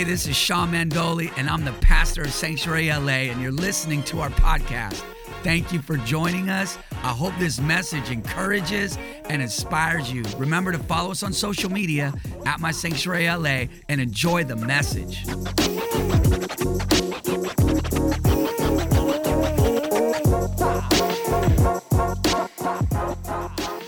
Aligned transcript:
Hey, 0.00 0.04
this 0.04 0.26
is 0.26 0.34
Sean 0.34 0.72
Mandoli, 0.72 1.30
and 1.36 1.46
I'm 1.46 1.62
the 1.62 1.74
pastor 1.74 2.22
of 2.22 2.32
Sanctuary 2.32 2.88
LA, 2.88 3.28
and 3.28 3.38
you're 3.42 3.52
listening 3.52 4.02
to 4.04 4.20
our 4.20 4.30
podcast. 4.30 5.04
Thank 5.42 5.74
you 5.74 5.82
for 5.82 5.98
joining 5.98 6.48
us. 6.48 6.78
I 7.02 7.08
hope 7.08 7.34
this 7.38 7.60
message 7.60 8.10
encourages 8.10 8.96
and 9.28 9.42
inspires 9.42 10.10
you. 10.10 10.22
Remember 10.38 10.72
to 10.72 10.78
follow 10.78 11.10
us 11.10 11.22
on 11.22 11.34
social 11.34 11.70
media 11.70 12.14
at 12.46 12.60
My 12.60 12.70
Sanctuary 12.70 13.26
LA 13.26 13.66
and 13.90 14.00
enjoy 14.00 14.42
the 14.42 14.56
message. 14.56 15.28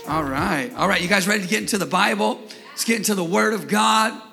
All 0.07 0.23
right. 0.23 0.71
All 0.77 0.87
right. 0.87 1.01
You 1.01 1.07
guys 1.07 1.27
ready 1.27 1.41
to 1.41 1.49
get 1.49 1.61
into 1.61 1.79
the 1.79 1.87
Bible? 1.87 2.39
Let's 2.69 2.85
get 2.85 2.97
into 2.97 3.15
the 3.15 3.23
Word 3.23 3.55
of 3.55 3.67
God. 3.67 4.32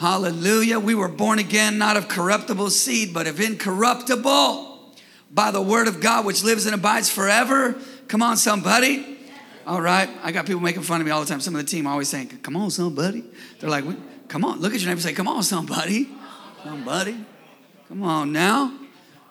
Hallelujah. 0.00 0.80
We 0.80 0.94
were 0.94 1.08
born 1.08 1.38
again, 1.38 1.76
not 1.76 1.98
of 1.98 2.08
corruptible 2.08 2.70
seed, 2.70 3.12
but 3.12 3.26
of 3.26 3.38
incorruptible 3.38 4.94
by 5.30 5.50
the 5.50 5.60
Word 5.60 5.88
of 5.88 6.00
God, 6.00 6.24
which 6.24 6.42
lives 6.42 6.64
and 6.64 6.74
abides 6.74 7.10
forever. 7.10 7.78
Come 8.08 8.22
on, 8.22 8.38
somebody. 8.38 9.18
All 9.66 9.82
right. 9.82 10.08
I 10.22 10.32
got 10.32 10.46
people 10.46 10.62
making 10.62 10.84
fun 10.84 11.02
of 11.02 11.06
me 11.06 11.10
all 11.10 11.20
the 11.20 11.26
time. 11.26 11.42
Some 11.42 11.54
of 11.54 11.60
the 11.60 11.66
team 11.66 11.86
always 11.86 12.08
saying, 12.08 12.28
Come 12.42 12.56
on, 12.56 12.70
somebody. 12.70 13.24
They're 13.58 13.68
like, 13.68 13.84
Come 14.28 14.42
on. 14.42 14.60
Look 14.60 14.72
at 14.72 14.80
your 14.80 14.88
neighbor 14.88 14.92
and 14.92 15.02
say, 15.02 15.12
Come 15.12 15.28
on, 15.28 15.42
somebody. 15.42 16.08
Somebody. 16.64 17.22
Come 17.88 18.02
on 18.02 18.32
now. 18.32 18.72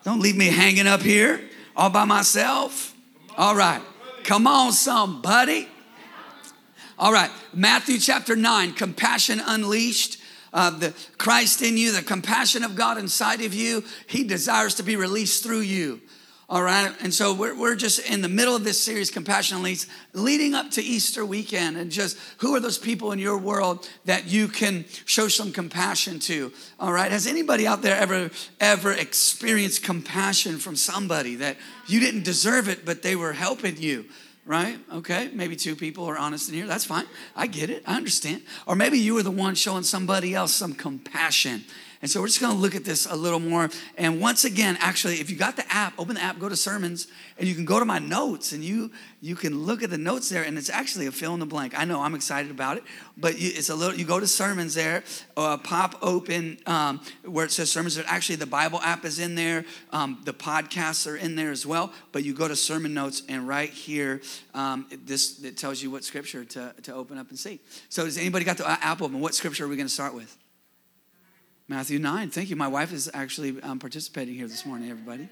Don't 0.04 0.20
leave 0.20 0.38
me 0.38 0.50
hanging 0.50 0.86
up 0.86 1.02
here 1.02 1.42
all 1.76 1.90
by 1.90 2.06
myself. 2.06 2.94
All 3.36 3.56
right. 3.56 3.82
Come 4.24 4.46
on, 4.46 4.72
somebody. 4.74 5.68
All 7.00 7.14
right, 7.14 7.32
Matthew 7.54 7.98
chapter 7.98 8.36
9, 8.36 8.74
compassion 8.74 9.42
unleashed. 9.44 10.19
Uh, 10.54 10.72
the 10.72 10.94
Christ 11.18 11.62
in 11.62 11.78
you, 11.78 11.92
the 11.92 12.02
compassion 12.02 12.64
of 12.64 12.76
God 12.76 12.98
inside 12.98 13.42
of 13.42 13.54
you, 13.54 13.84
He 14.08 14.24
desires 14.24 14.76
to 14.76 14.84
be 14.84 14.96
released 14.96 15.44
through 15.44 15.62
you. 15.62 16.02
All 16.52 16.64
right, 16.64 16.92
and 17.04 17.14
so 17.14 17.32
we're, 17.36 17.56
we're 17.56 17.76
just 17.76 18.00
in 18.10 18.24
the 18.24 18.28
middle 18.28 18.56
of 18.56 18.64
this 18.64 18.82
series, 18.82 19.12
Compassion 19.12 19.62
Leads, 19.62 19.86
leading 20.14 20.56
up 20.56 20.72
to 20.72 20.82
Easter 20.82 21.24
weekend. 21.24 21.78
And 21.78 21.92
just 21.92 22.18
who 22.38 22.56
are 22.56 22.60
those 22.60 22.80
people 22.80 23.12
in 23.12 23.20
your 23.20 23.38
world 23.38 23.88
that 24.06 24.26
you 24.26 24.48
can 24.48 24.86
show 25.06 25.28
some 25.28 25.52
compassion 25.52 26.18
to? 26.22 26.52
All 26.80 26.92
right, 26.92 27.12
has 27.12 27.28
anybody 27.28 27.68
out 27.68 27.84
there 27.84 27.96
ever 27.96 28.32
ever 28.60 28.92
experienced 28.92 29.84
compassion 29.84 30.58
from 30.58 30.76
somebody 30.76 31.36
that 31.36 31.58
you 31.86 32.00
didn't 32.00 32.24
deserve 32.24 32.68
it, 32.68 32.84
but 32.84 33.04
they 33.04 33.16
were 33.16 33.34
helping 33.34 33.78
you? 33.78 34.06
Right? 34.50 34.80
Okay, 34.92 35.30
maybe 35.32 35.56
two 35.56 35.76
people 35.76 36.06
are 36.06 36.18
honest 36.18 36.50
in 36.50 36.56
here. 36.56 36.66
That's 36.66 36.84
fine. 36.84 37.06
I 37.36 37.46
get 37.46 37.70
it. 37.70 37.84
I 37.86 37.96
understand. 37.96 38.42
Or 38.66 38.76
maybe 38.76 38.98
you 38.98 39.14
were 39.14 39.22
the 39.22 39.30
one 39.30 39.54
showing 39.54 39.84
somebody 39.84 40.34
else 40.34 40.52
some 40.52 40.74
compassion. 40.74 41.66
And 42.02 42.10
so 42.10 42.22
we're 42.22 42.28
just 42.28 42.40
going 42.40 42.56
to 42.56 42.60
look 42.60 42.76
at 42.76 42.86
this 42.86 43.06
a 43.06 43.16
little 43.16 43.42
more. 43.42 43.70
And 43.98 44.22
once 44.22 44.46
again, 44.46 44.78
actually, 44.80 45.20
if 45.20 45.30
you 45.30 45.36
got 45.36 45.58
the 45.58 45.70
app, 45.70 45.94
open 46.00 46.16
the 46.16 46.22
app, 46.22 46.40
go 46.40 46.48
to 46.48 46.56
sermons, 46.56 47.08
and 47.38 47.46
you 47.46 47.54
can 47.54 47.66
go 47.66 47.78
to 47.78 47.84
my 47.84 48.00
notes, 48.00 48.54
and 48.54 48.64
you 48.64 48.92
you 49.22 49.36
can 49.36 49.66
look 49.66 49.84
at 49.84 49.90
the 49.90 49.98
notes 49.98 50.30
there, 50.30 50.44
and 50.44 50.58
it's 50.58 50.70
actually 50.70 51.08
a 51.08 51.12
fill 51.12 51.34
in 51.34 51.42
the 51.42 51.46
blank. 51.46 51.78
I 51.78 51.84
know 51.84 52.02
I'm 52.02 52.16
excited 52.16 52.52
about 52.52 52.78
it, 52.78 52.84
but 53.18 53.38
you, 53.38 53.52
it's 53.54 53.70
a 53.70 53.76
little. 53.76 53.94
You 53.98 54.06
go 54.06 54.18
to 54.18 54.28
sermons 54.28 54.76
there, 54.76 55.04
uh, 55.36 55.58
pop 55.58 55.98
open 56.02 56.58
um, 56.66 57.02
where 57.26 57.44
it 57.44 57.52
says 57.52 57.70
sermons. 57.70 57.98
Actually, 57.98 58.38
the 58.38 58.46
Bible 58.46 58.80
app 58.80 59.04
is 59.04 59.20
in 59.20 59.36
there. 59.36 59.66
Um, 59.92 60.22
the 60.24 60.34
podcasts 60.34 61.06
are 61.06 61.18
in 61.18 61.36
there 61.36 61.52
as 61.52 61.66
well. 61.66 61.92
But 62.14 62.24
you 62.24 62.34
go 62.34 62.48
to 62.48 62.56
sermon 62.56 62.94
notes, 62.94 63.24
and 63.28 63.46
right 63.46 63.70
here, 63.70 64.22
um, 64.54 64.88
this 65.04 65.44
it 65.44 65.58
tells 65.58 65.82
you 65.82 65.92
what 65.92 66.06
scripture 66.06 66.46
to 66.46 66.74
to 66.84 66.94
open 66.96 67.18
up 67.18 67.30
and 67.30 67.38
see. 67.38 67.60
So, 67.90 68.06
does 68.06 68.18
anybody 68.18 68.46
got 68.46 68.58
the 68.58 68.70
app 68.70 69.02
open? 69.02 69.20
What 69.20 69.36
scripture 69.36 69.66
are 69.66 69.68
we 69.68 69.76
going 69.76 69.88
to 69.88 69.94
start 69.94 70.14
with? 70.14 70.38
Matthew 71.70 72.00
9. 72.00 72.32
Thank 72.32 72.50
you. 72.50 72.56
My 72.56 72.68
wife 72.68 72.92
is 72.92 73.12
actually 73.14 73.62
um, 73.62 73.78
participating 73.78 74.34
here 74.34 74.48
this 74.48 74.66
morning, 74.66 74.90
everybody. 74.90 75.30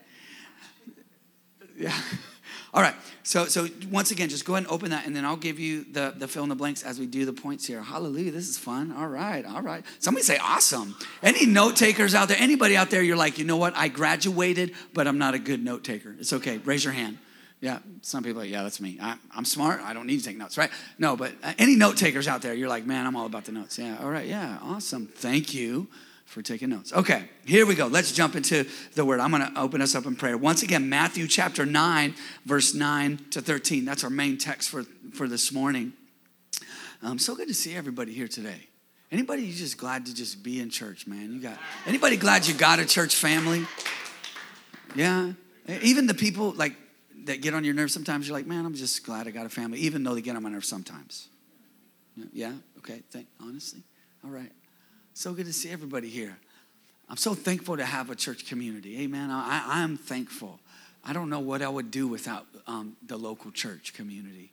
Yeah. 1.76 1.92
All 2.76 2.82
right. 2.84 2.94
So, 3.24 3.46
so 3.46 3.68
once 3.90 4.12
again, 4.12 4.30
just 4.30 4.46
go 4.46 4.54
ahead 4.54 4.66
and 4.66 4.72
open 4.72 4.92
that, 4.92 5.08
and 5.08 5.16
then 5.16 5.26
I'll 5.26 5.36
give 5.36 5.60
you 5.60 5.84
the, 5.92 6.14
the 6.16 6.28
fill 6.28 6.44
in 6.44 6.50
the 6.50 6.56
blanks 6.56 6.84
as 6.84 7.00
we 7.00 7.08
do 7.08 7.26
the 7.26 7.34
points 7.34 7.66
here. 7.66 7.82
Hallelujah. 7.82 8.32
This 8.32 8.48
is 8.48 8.58
fun. 8.58 8.92
All 8.92 9.08
right. 9.08 9.44
All 9.46 9.64
right. 9.64 9.84
Somebody 9.98 10.24
say 10.26 10.38
awesome. 10.38 10.96
Any 11.24 11.48
note 11.48 11.76
takers 11.76 12.14
out 12.14 12.28
there? 12.28 12.38
Anybody 12.40 12.78
out 12.78 12.92
there, 12.92 13.02
you're 13.02 13.18
like, 13.18 13.40
you 13.40 13.46
know 13.46 13.58
what? 13.58 13.76
I 13.76 13.88
graduated, 13.88 14.74
but 14.94 15.08
I'm 15.08 15.18
not 15.18 15.34
a 15.34 15.40
good 15.40 15.64
note 15.64 15.84
taker. 15.84 16.16
It's 16.20 16.34
okay. 16.34 16.60
Raise 16.60 16.84
your 16.84 16.94
hand. 16.94 17.18
Yeah, 17.62 17.80
some 18.04 18.24
people 18.24 18.44
like, 18.44 18.52
yeah, 18.52 18.62
that's 18.62 18.80
me. 18.80 19.00
I, 19.02 19.18
am 19.36 19.44
smart. 19.44 19.82
I 19.82 19.94
don't 19.94 20.06
need 20.06 20.20
to 20.20 20.24
take 20.24 20.38
notes, 20.38 20.60
right? 20.60 20.70
No, 21.00 21.18
but 21.18 21.32
uh, 21.42 21.54
any 21.58 21.76
note 21.76 21.98
takers 21.98 22.28
out 22.28 22.44
there, 22.44 22.54
you're 22.54 22.70
like, 22.70 22.86
man, 22.86 23.08
I'm 23.08 23.16
all 23.16 23.26
about 23.26 23.46
the 23.46 23.52
notes. 23.52 23.80
Yeah, 23.80 23.98
all 24.00 24.12
right, 24.12 24.28
yeah, 24.28 24.60
awesome. 24.62 25.08
Thank 25.08 25.56
you 25.56 25.88
for 26.28 26.42
taking 26.42 26.70
notes. 26.70 26.92
Okay, 26.94 27.24
here 27.46 27.66
we 27.66 27.74
go. 27.74 27.88
Let's 27.88 28.12
jump 28.12 28.36
into 28.36 28.68
the 28.94 29.06
word. 29.06 29.22
I'm 29.22 29.32
going 29.32 29.42
to 29.42 29.60
open 29.60 29.82
us 29.82 29.96
up 29.96 30.06
in 30.06 30.16
prayer. 30.16 30.38
Once 30.38 30.62
again, 30.62 30.90
Matthew 30.90 31.26
chapter 31.26 31.66
9, 31.66 32.14
verse 32.46 32.74
9 32.74 33.20
to 33.32 33.42
13. 33.42 33.86
That's 33.86 34.04
our 34.04 34.10
main 34.10 34.38
text 34.38 34.70
for, 34.70 34.84
for 35.14 35.28
this 35.28 35.54
morning. 35.54 35.94
Um, 37.02 37.18
so 37.18 37.34
good 37.34 37.48
to 37.48 37.54
see 37.54 37.76
everybody 37.76 38.14
here 38.14 38.28
today. 38.28 38.68
Anybody 39.10 39.44
you 39.44 39.54
just 39.54 39.78
glad 39.78 40.06
to 40.08 40.14
just 40.14 40.44
be 40.44 40.60
in 40.60 40.70
church, 40.70 41.08
man? 41.08 41.32
You 41.32 41.40
got 41.40 41.58
anybody 41.86 42.18
glad 42.18 42.46
you 42.46 42.54
got 42.54 42.80
a 42.80 42.86
church 42.86 43.16
family? 43.16 43.66
Yeah. 44.96 45.32
Even 45.82 46.08
the 46.08 46.14
people 46.14 46.52
like 46.52 46.76
that 47.24 47.42
get 47.42 47.54
on 47.54 47.64
your 47.64 47.74
nerves 47.74 47.94
sometimes, 47.94 48.28
you're 48.28 48.38
like, 48.38 48.48
man, 48.48 48.66
I'm 48.66 48.74
just 48.74 49.06
glad 49.06 49.28
I 49.28 49.32
got 49.32 49.46
a 49.46 49.50
family, 49.50 49.80
even 49.80 50.04
though 50.04 50.14
they 50.14 50.22
get 50.22 50.36
on 50.36 50.44
my 50.44 50.50
nerves 50.50 50.68
sometimes. 50.68 51.30
Yeah, 52.34 52.54
okay, 52.80 53.02
thank 53.12 53.28
honestly. 53.40 53.84
All 54.26 54.32
right. 54.32 54.52
So 55.18 55.34
good 55.34 55.48
to 55.48 55.54
see 55.54 55.72
everybody 55.72 56.10
here. 56.10 56.38
I'm 57.10 57.18
so 57.18 57.34
thankful 57.34 57.76
to 57.78 57.84
have 57.84 58.12
a 58.12 58.16
church 58.16 58.46
community. 58.46 59.02
Amen. 59.02 59.32
I, 59.32 59.64
I 59.68 59.82
am 59.82 59.98
thankful. 59.98 60.60
I 61.04 61.12
don't 61.12 61.32
know 61.32 61.40
what 61.40 61.64
I 61.64 61.70
would 61.70 61.90
do 61.90 62.08
without 62.08 62.46
um, 62.68 62.96
the 63.04 63.18
local 63.18 63.50
church 63.50 63.96
community. 63.96 64.52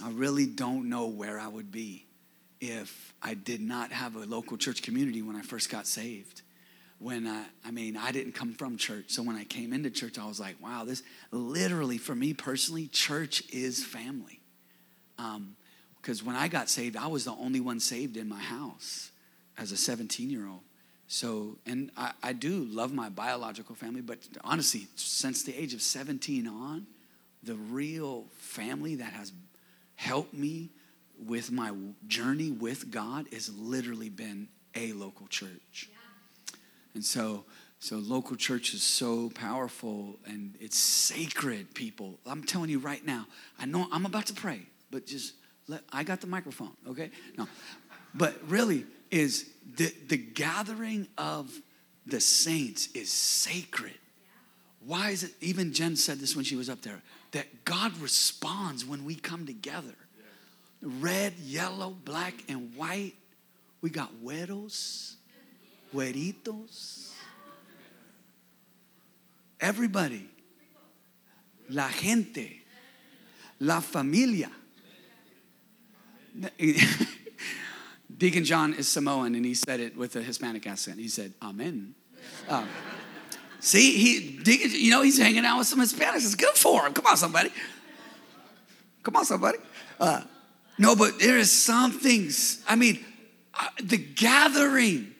I 0.00 0.12
really 0.12 0.46
don't 0.46 0.88
know 0.88 1.08
where 1.08 1.40
I 1.40 1.48
would 1.48 1.72
be 1.72 2.04
if 2.60 3.12
I 3.20 3.34
did 3.34 3.60
not 3.60 3.90
have 3.90 4.14
a 4.14 4.20
local 4.24 4.56
church 4.56 4.82
community 4.82 5.20
when 5.20 5.34
I 5.34 5.42
first 5.42 5.68
got 5.68 5.84
saved. 5.84 6.42
When 7.00 7.26
I, 7.26 7.46
I 7.64 7.72
mean, 7.72 7.96
I 7.96 8.12
didn't 8.12 8.36
come 8.36 8.54
from 8.54 8.76
church. 8.76 9.06
So 9.08 9.24
when 9.24 9.34
I 9.34 9.42
came 9.42 9.72
into 9.72 9.90
church, 9.90 10.16
I 10.16 10.28
was 10.28 10.38
like, 10.38 10.62
wow, 10.62 10.84
this 10.84 11.02
literally, 11.32 11.98
for 11.98 12.14
me 12.14 12.34
personally, 12.34 12.86
church 12.86 13.42
is 13.52 13.84
family. 13.84 14.38
Because 15.16 16.20
um, 16.20 16.26
when 16.28 16.36
I 16.36 16.46
got 16.46 16.68
saved, 16.68 16.96
I 16.96 17.08
was 17.08 17.24
the 17.24 17.32
only 17.32 17.58
one 17.58 17.80
saved 17.80 18.16
in 18.16 18.28
my 18.28 18.38
house 18.38 19.10
as 19.58 19.72
a 19.72 19.76
17 19.76 20.30
year 20.30 20.46
old. 20.46 20.60
So, 21.06 21.56
and 21.64 21.90
I, 21.96 22.12
I 22.22 22.32
do 22.34 22.64
love 22.64 22.92
my 22.92 23.08
biological 23.08 23.74
family, 23.74 24.02
but 24.02 24.18
honestly, 24.44 24.88
since 24.94 25.42
the 25.42 25.54
age 25.56 25.72
of 25.72 25.80
17 25.80 26.46
on, 26.46 26.86
the 27.42 27.54
real 27.54 28.26
family 28.32 28.96
that 28.96 29.12
has 29.12 29.32
helped 29.96 30.34
me 30.34 30.70
with 31.26 31.50
my 31.50 31.72
journey 32.06 32.50
with 32.50 32.90
God 32.90 33.26
has 33.32 33.50
literally 33.58 34.10
been 34.10 34.48
a 34.74 34.92
local 34.92 35.26
church. 35.28 35.88
Yeah. 35.90 36.58
And 36.94 37.04
so, 37.04 37.44
so 37.80 37.96
local 37.96 38.36
church 38.36 38.74
is 38.74 38.82
so 38.82 39.30
powerful 39.30 40.18
and 40.26 40.54
it's 40.60 40.78
sacred, 40.78 41.74
people. 41.74 42.18
I'm 42.26 42.44
telling 42.44 42.70
you 42.70 42.78
right 42.78 43.04
now, 43.04 43.26
I 43.58 43.66
know 43.66 43.88
I'm 43.90 44.04
about 44.04 44.26
to 44.26 44.34
pray, 44.34 44.62
but 44.90 45.06
just 45.06 45.34
let, 45.68 45.82
I 45.92 46.02
got 46.02 46.20
the 46.20 46.26
microphone, 46.26 46.72
okay? 46.88 47.10
No. 47.36 47.48
But 48.14 48.36
really, 48.48 48.84
is 49.10 49.48
the, 49.76 49.92
the 50.08 50.16
gathering 50.16 51.08
of 51.16 51.50
the 52.06 52.20
saints 52.20 52.88
is 52.94 53.10
sacred. 53.10 53.94
Why 54.84 55.10
is 55.10 55.24
it, 55.24 55.32
even 55.40 55.72
Jen 55.72 55.96
said 55.96 56.18
this 56.18 56.34
when 56.34 56.44
she 56.44 56.56
was 56.56 56.70
up 56.70 56.82
there, 56.82 57.02
that 57.32 57.64
God 57.64 57.96
responds 57.98 58.84
when 58.84 59.04
we 59.04 59.14
come 59.14 59.46
together. 59.46 59.94
Red, 60.80 61.34
yellow, 61.42 61.94
black, 62.04 62.34
and 62.48 62.74
white. 62.76 63.14
We 63.80 63.90
got 63.90 64.10
güeros, 64.24 65.14
güeritos. 65.94 67.10
Everybody. 69.60 70.28
La 71.68 71.88
gente. 71.88 72.62
La 73.60 73.80
familia. 73.80 74.50
Deacon 78.18 78.44
John 78.44 78.74
is 78.74 78.88
Samoan, 78.88 79.36
and 79.36 79.44
he 79.44 79.54
said 79.54 79.78
it 79.78 79.96
with 79.96 80.16
a 80.16 80.22
Hispanic 80.22 80.66
accent. 80.66 80.98
He 80.98 81.08
said, 81.08 81.32
Amen. 81.40 81.94
Uh, 82.48 82.64
see, 83.60 83.92
he, 83.92 84.38
Deacon, 84.38 84.72
you 84.72 84.90
know, 84.90 85.02
he's 85.02 85.18
hanging 85.18 85.44
out 85.44 85.58
with 85.58 85.68
some 85.68 85.80
Hispanics. 85.80 86.16
It's 86.16 86.34
good 86.34 86.54
for 86.54 86.84
him. 86.84 86.92
Come 86.92 87.06
on, 87.06 87.16
somebody. 87.16 87.50
Come 89.04 89.14
on, 89.16 89.24
somebody. 89.24 89.58
Uh, 90.00 90.22
no, 90.78 90.96
but 90.96 91.20
there 91.20 91.38
is 91.38 91.52
some 91.52 91.92
things. 91.92 92.62
I 92.68 92.74
mean, 92.74 93.04
uh, 93.54 93.68
the 93.82 93.96
gathering, 93.96 95.14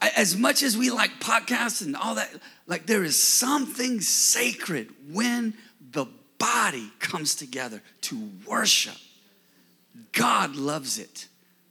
as 0.00 0.36
much 0.36 0.64
as 0.64 0.76
we 0.76 0.90
like 0.90 1.20
podcasts 1.20 1.84
and 1.84 1.94
all 1.94 2.16
that, 2.16 2.30
like 2.66 2.86
there 2.86 3.04
is 3.04 3.20
something 3.20 4.00
sacred 4.00 4.88
when 5.08 5.54
the 5.92 6.06
body 6.38 6.90
comes 6.98 7.36
together 7.36 7.80
to 8.02 8.28
worship. 8.44 8.96
God 10.10 10.56
loves 10.56 10.98
it. 10.98 11.28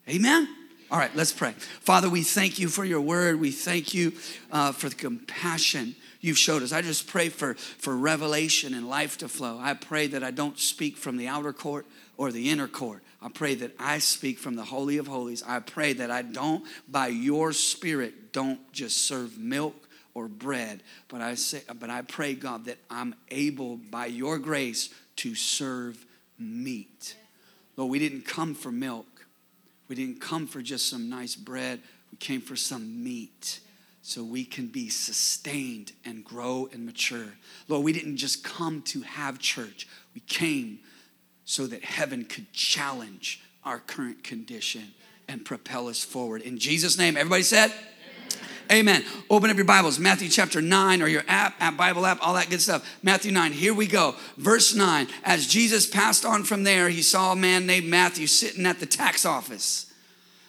Amen? 0.08 0.48
All 0.92 0.98
right, 0.98 1.16
let's 1.16 1.32
pray. 1.32 1.52
Father, 1.82 2.10
we 2.10 2.24
thank 2.24 2.58
you 2.58 2.68
for 2.68 2.84
your 2.84 3.02
word. 3.02 3.40
We 3.40 3.52
thank 3.52 3.94
you 3.94 4.14
uh, 4.52 4.72
for 4.72 4.90
the 4.90 4.96
compassion 4.96 5.96
you've 6.20 6.40
showed 6.40 6.64
us. 6.64 6.72
I 6.72 6.82
just 6.82 7.06
pray 7.06 7.30
for, 7.30 7.54
for 7.54 7.96
revelation 7.96 8.74
and 8.74 8.90
life 8.90 9.20
to 9.20 9.28
flow. 9.28 9.60
I 9.62 9.76
pray 9.76 10.08
that 10.08 10.24
I 10.24 10.32
don't 10.32 10.58
speak 10.58 10.98
from 10.98 11.18
the 11.18 11.28
outer 11.28 11.54
court 11.54 11.86
or 12.18 12.32
the 12.32 12.50
inner 12.50 12.68
court. 12.68 13.04
I 13.22 13.30
pray 13.30 13.54
that 13.56 13.76
I 13.78 14.00
speak 14.00 14.40
from 14.40 14.56
the 14.56 14.64
Holy 14.64 14.98
of 14.98 15.06
Holies. 15.06 15.44
I 15.46 15.60
pray 15.60 15.94
that 15.94 16.10
I 16.10 16.24
don't, 16.24 16.66
by 16.88 17.08
your 17.08 17.54
Spirit, 17.54 18.34
don't 18.34 18.60
just 18.74 18.98
serve 18.98 19.38
milk 19.38 19.76
or 20.16 20.28
bread, 20.28 20.82
but 21.08 21.22
I 21.22 21.36
say, 21.36 21.62
but 21.80 21.92
I 21.92 22.02
pray, 22.02 22.34
God, 22.34 22.66
that 22.66 22.80
I'm 22.90 23.14
able 23.30 23.78
by 23.78 24.08
your 24.08 24.40
grace 24.40 24.90
to 25.18 25.36
serve 25.36 26.04
meat. 26.40 27.16
Lord, 27.78 27.92
we 27.92 28.00
didn't 28.00 28.26
come 28.26 28.56
for 28.56 28.72
milk. 28.72 29.06
We 29.90 29.96
didn't 29.96 30.22
come 30.22 30.48
for 30.48 30.62
just 30.62 30.88
some 30.88 31.10
nice 31.10 31.36
bread. 31.36 31.82
We 32.12 32.18
came 32.18 32.40
for 32.42 32.56
some 32.56 33.04
meat 33.04 33.60
so 34.02 34.24
we 34.24 34.46
can 34.46 34.68
be 34.68 34.90
sustained 34.90 35.92
and 36.06 36.24
grow 36.24 36.70
and 36.72 36.86
mature. 36.86 37.34
Lord, 37.68 37.84
we 37.84 37.92
didn't 37.92 38.18
just 38.18 38.44
come 38.44 38.82
to 38.84 39.02
have 39.02 39.40
church, 39.40 39.88
we 40.16 40.22
came 40.22 40.80
so 41.46 41.68
that 41.68 41.84
heaven 41.84 42.26
could 42.26 42.52
challenge 42.54 43.42
our 43.66 43.80
current 43.80 44.24
condition 44.24 44.94
and 45.28 45.44
propel 45.44 45.88
us 45.88 46.04
forward. 46.04 46.42
In 46.44 46.60
Jesus' 46.60 46.98
name, 46.98 47.18
everybody 47.18 47.44
said, 47.44 47.74
Amen. 48.72 49.04
Open 49.32 49.50
up 49.50 49.56
your 49.56 49.66
Bibles, 49.66 49.98
Matthew 49.98 50.30
chapter 50.30 50.62
9 50.62 51.02
or 51.02 51.08
your 51.08 51.24
app, 51.28 51.56
app, 51.60 51.76
Bible 51.76 52.06
app, 52.06 52.20
all 52.22 52.36
that 52.36 52.52
good 52.52 52.62
stuff. 52.62 52.88
Matthew 53.02 53.32
9, 53.32 53.52
here 53.52 53.74
we 53.74 53.88
go. 53.88 54.16
Verse 54.38 54.76
9. 54.76 55.08
As 55.24 55.48
Jesus 55.48 55.88
passed 55.88 56.24
on 56.24 56.44
from 56.44 56.64
there, 56.64 56.90
he 56.90 57.02
saw 57.02 57.32
a 57.32 57.36
man 57.36 57.66
named 57.66 57.88
Matthew 57.88 58.28
sitting 58.28 58.68
at 58.68 58.80
the 58.80 58.86
tax 58.86 59.26
office. 59.26 59.92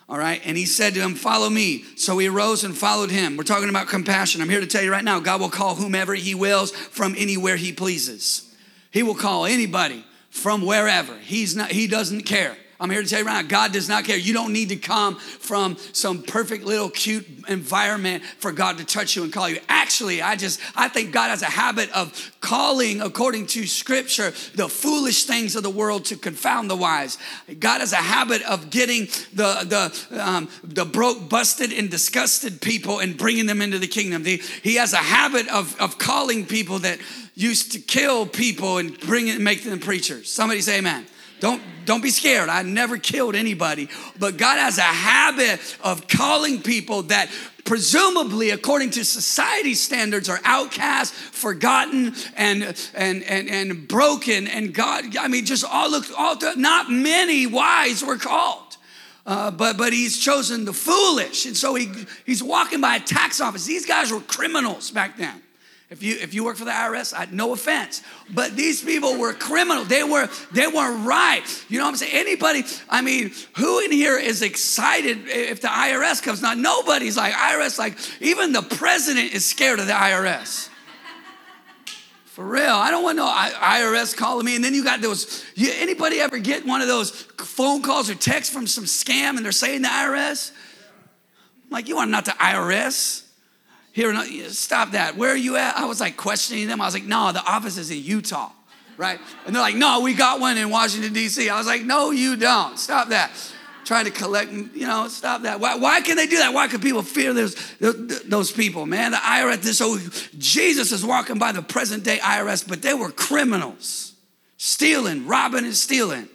All 0.07 0.19
right, 0.19 0.43
and 0.45 0.57
he 0.57 0.67
said 0.67 0.95
to 0.95 1.01
him, 1.01 1.15
Follow 1.15 1.49
me. 1.49 1.85
So 1.97 2.19
he 2.19 2.29
arose 2.29 2.65
and 2.65 2.77
followed 2.77 3.13
him. 3.13 3.37
We're 3.37 3.45
talking 3.45 3.69
about 3.69 3.87
compassion. 3.87 4.43
I'm 4.43 4.49
here 4.49 4.61
to 4.61 4.67
tell 4.67 4.83
you 4.83 4.91
right 4.91 5.05
now 5.05 5.21
God 5.21 5.41
will 5.41 5.49
call 5.49 5.77
whomever 5.77 6.15
he 6.15 6.35
wills 6.35 6.73
from 6.73 7.15
anywhere 7.17 7.57
he 7.57 7.73
pleases. 7.73 8.53
He 8.91 9.05
will 9.05 9.15
call 9.15 9.47
anybody 9.47 10.05
from 10.29 10.67
wherever. 10.67 11.17
He's 11.17 11.55
not, 11.55 11.71
he 11.71 11.87
doesn't 11.87 12.23
care. 12.23 12.57
I'm 12.81 12.89
here 12.89 13.03
to 13.03 13.09
tell 13.09 13.19
you 13.19 13.27
right 13.27 13.43
now, 13.43 13.47
God 13.47 13.73
does 13.73 13.91
not 13.91 14.05
care. 14.05 14.17
You 14.17 14.33
don't 14.33 14.55
need 14.55 14.71
to 14.71 14.77
come 14.77 15.17
from 15.17 15.77
some 15.93 16.23
perfect 16.23 16.65
little 16.65 16.89
cute 16.89 17.27
environment 17.47 18.25
for 18.39 18.53
God 18.53 18.79
to 18.79 18.87
touch 18.87 19.15
you 19.15 19.23
and 19.23 19.31
call 19.31 19.51
you. 19.51 19.59
Actually, 19.69 20.23
I 20.23 20.35
just, 20.35 20.59
I 20.75 20.89
think 20.89 21.13
God 21.13 21.29
has 21.29 21.43
a 21.43 21.47
habit 21.47 21.91
of 21.95 22.33
calling, 22.41 23.03
according 23.03 23.49
to 23.49 23.67
scripture, 23.67 24.31
the 24.55 24.67
foolish 24.67 25.25
things 25.25 25.57
of 25.57 25.63
the 25.63 25.71
world 25.71 26.07
to 26.07 26.17
confound 26.17 26.71
the 26.71 26.77
wise. 26.77 27.19
God 27.59 27.81
has 27.81 27.93
a 27.93 27.97
habit 27.97 28.41
of 28.43 28.71
getting 28.71 29.07
the, 29.35 30.01
the, 30.11 30.23
um, 30.23 30.49
the 30.65 30.87
broke, 30.87 31.29
busted, 31.29 31.75
and 31.75 31.91
disgusted 31.91 32.63
people 32.63 33.01
and 33.01 33.19
bringing 33.19 33.45
them 33.45 33.61
into 33.61 33.79
the 33.79 33.89
kingdom. 33.89 34.25
He, 34.25 34.39
he 34.63 34.77
has 34.77 34.95
a 34.95 34.97
habit 34.97 35.49
of, 35.49 35.79
of 35.79 35.99
calling 35.99 36.47
people 36.47 36.79
that 36.79 36.99
used 37.35 37.73
to 37.73 37.79
kill 37.79 38.25
people 38.25 38.79
and 38.79 38.99
bring 39.01 39.29
it 39.29 39.39
make 39.39 39.65
them 39.65 39.81
preachers. 39.81 40.31
Somebody 40.31 40.63
say 40.63 40.79
amen. 40.79 41.07
Don't, 41.41 41.63
don't 41.87 42.03
be 42.03 42.11
scared. 42.11 42.49
I 42.49 42.63
never 42.63 42.99
killed 42.99 43.35
anybody. 43.35 43.89
But 44.19 44.37
God 44.37 44.59
has 44.59 44.79
a 44.79 44.83
habit 44.83 45.61
of 45.83 46.07
calling 46.07 46.63
people 46.63 47.03
that 47.05 47.31
presumably 47.65 48.51
according 48.51 48.91
to 48.91 49.05
society 49.05 49.75
standards 49.75 50.29
are 50.29 50.41
outcast 50.45 51.13
forgotten 51.15 52.15
and 52.37 52.63
and 52.95 53.23
and, 53.23 53.49
and 53.49 53.87
broken. 53.87 54.49
And 54.49 54.75
god 54.75 55.17
i 55.17 55.29
mean 55.29 55.45
just 55.45 55.65
all 55.65 55.91
look 55.91 56.07
all 56.19 56.37
not 56.57 56.91
many 56.91 57.47
wise 57.47 58.05
were 58.05 58.17
called. 58.17 58.77
Uh, 59.27 59.51
but 59.51 59.77
but 59.77 59.93
he's 59.93 60.19
chosen 60.19 60.65
the 60.65 60.73
foolish. 60.73 61.47
And 61.47 61.57
so 61.57 61.75
he 61.75 61.93
he's 62.25 62.43
walking 62.43 62.81
by 62.81 62.97
a 62.97 63.01
tax 63.01 63.41
office. 63.41 63.67
These 63.67 63.87
guys 63.87 64.11
were 64.11 64.21
criminals 64.21 64.91
back 64.91 65.17
then 65.17 65.43
if 65.91 66.05
you 66.05 66.17
if 66.21 66.35
you 66.35 66.45
work 66.45 66.57
for 66.57 66.65
the 66.65 66.71
IRS, 66.71 67.13
I, 67.17 67.27
no 67.33 67.53
offense, 67.53 68.03
but 68.33 68.55
these 68.55 68.81
people 68.81 69.19
were 69.19 69.33
criminal. 69.33 69.83
They 69.85 70.05
were 70.05 70.29
they 70.53 70.69
weren't 70.69 71.05
right. 71.05 71.43
You 71.69 71.79
know 71.79 71.85
what 71.85 71.91
I'm 71.91 71.97
saying? 71.97 72.13
Anybody? 72.15 72.63
I 72.89 73.03
mean, 73.03 73.33
who 73.57 73.81
in 73.81 73.91
here 73.91 74.17
is 74.17 74.43
excited 74.43 75.27
if 75.27 75.61
the 75.61 75.69
IRS 75.69 76.23
comes? 76.23 76.41
Not 76.41 76.59
nobody's 76.59 77.17
like 77.17 77.33
IRS. 77.33 77.77
Like 77.77 77.99
even 78.21 78.53
the 78.53 78.63
president 78.63 79.35
is 79.35 79.45
scared 79.45 79.81
of 79.81 79.89
the 79.89 79.93
IRS. 79.93 80.69
For 82.27 82.45
real, 82.45 82.71
I 82.71 82.93
don't 82.93 83.03
want 83.03 83.17
no 83.17 83.27
IRS 83.29 84.17
calling 84.17 84.47
me. 84.47 84.55
And 84.55 84.65
then 84.65 84.75
you 84.75 84.85
got 84.85 85.01
those. 85.01 85.45
You, 85.57 85.73
anybody 85.75 86.21
ever 86.21 86.39
get 86.39 86.65
one 86.65 86.81
of 86.83 86.87
those 86.87 87.11
phone 87.11 87.83
calls 87.83 88.09
or 88.09 88.15
texts 88.15 88.55
from 88.55 88.69
some 88.69 88.85
scam 88.85 89.37
and 89.37 89.45
they're 89.45 89.51
saying 89.51 89.83
the 89.83 89.89
IRS? 89.89 90.53
I'm 91.65 91.71
like, 91.71 91.89
you 91.89 91.99
are 91.99 92.07
not 92.07 92.27
the 92.27 92.31
IRS. 92.31 93.25
Here, 93.93 94.11
and 94.11 94.53
stop 94.53 94.93
that. 94.93 95.17
Where 95.17 95.31
are 95.31 95.37
you 95.37 95.57
at? 95.57 95.77
I 95.77 95.87
was 95.87 96.01
like 96.01 96.17
questioning 96.17 96.69
them. 96.69 96.81
I 96.81 96.85
was 96.85 96.95
like, 96.95 97.05
no, 97.05 97.33
the 97.33 97.45
office 97.45 97.77
is 97.77 97.91
in 97.91 97.99
Utah, 97.99 98.51
right? 98.97 99.19
And 99.47 99.55
they're 99.55 99.63
like, 99.63 99.75
no, 99.75 100.01
we 100.01 100.15
got 100.15 100.39
one 100.39 100.57
in 100.59 100.71
Washington, 100.71 101.13
D.C. 101.13 101.49
I 101.49 101.59
was 101.59 101.67
like, 101.67 101.83
no, 101.83 102.13
you 102.13 102.37
don't. 102.37 102.79
Stop 102.79 103.09
that. 103.09 103.31
Trying 103.85 104.05
to 104.05 104.13
collect, 104.13 104.53
you 104.53 104.87
know, 104.87 105.09
stop 105.09 105.43
that. 105.43 105.59
Why, 105.59 105.75
why 105.75 106.01
can 106.03 106.17
they 106.17 106.27
do 106.27 106.37
that? 106.37 106.55
Why 106.55 106.69
can 106.69 106.81
people 106.81 107.03
fear 107.03 107.33
those, 107.33 107.57
those 107.81 108.53
people, 108.53 108.87
man? 108.87 109.11
The 109.11 109.17
IRS, 109.17 109.63
this, 109.63 109.79
so 109.79 109.99
Jesus 110.39 110.93
is 110.93 111.05
walking 111.05 111.39
by 111.39 111.51
the 111.51 111.63
present 111.63 112.05
day 112.05 112.19
IRS, 112.19 112.69
but 112.69 112.83
they 112.83 112.95
were 112.95 113.11
criminals, 113.11 114.13
stealing, 114.57 115.27
robbing, 115.27 115.65
and 115.65 115.75
stealing. 115.75 116.29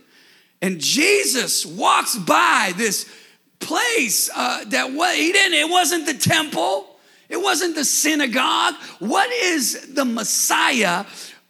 And 0.62 0.82
Jesus 0.82 1.66
walks 1.66 2.18
by 2.18 2.74
this 2.76 3.10
place 3.60 4.30
uh, 4.36 4.66
that 4.66 4.92
what 4.92 5.16
he 5.16 5.32
didn't, 5.32 5.54
it 5.54 5.70
wasn't 5.70 6.06
the 6.06 6.16
temple. 6.16 6.88
It 7.30 7.38
wasn't 7.38 7.76
the 7.76 7.86
synagogue. 7.86 8.76
What 9.00 9.32
is 9.32 9.94
the 9.94 10.06
Messiah? 10.06 11.06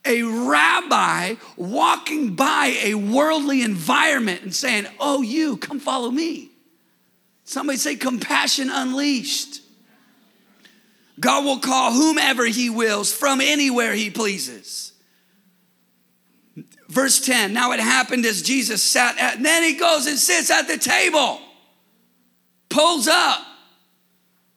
A 0.06 0.22
rabbi 0.22 1.36
walking 1.58 2.36
by 2.36 2.78
a 2.84 2.94
worldly 2.94 3.64
environment 3.64 4.44
and 4.44 4.54
saying, 4.54 4.86
Oh, 5.00 5.22
you, 5.22 5.58
come 5.58 5.80
follow 5.80 6.12
me. 6.12 6.52
Somebody 7.44 7.78
say, 7.78 7.96
compassion 7.96 8.70
unleashed. 8.72 9.62
God 11.20 11.46
will 11.46 11.60
call 11.60 11.94
whomever 11.94 12.46
he 12.46 12.70
wills 12.70 13.12
from 13.14 13.40
anywhere 13.40 13.94
he 13.94 14.10
pleases. 14.10 14.94
Verse 16.88 17.20
10 17.26 17.54
Now 17.54 17.72
it 17.72 17.80
happened 17.80 18.26
as 18.26 18.42
Jesus 18.42 18.84
sat 18.84 19.18
at, 19.20 19.42
then 19.42 19.64
he 19.64 19.74
goes 19.74 20.08
and 20.08 20.18
sits 20.18 20.52
at 20.52 20.68
the 20.68 20.78
table, 20.78 21.40
pulls 22.70 23.08
up 23.08 23.40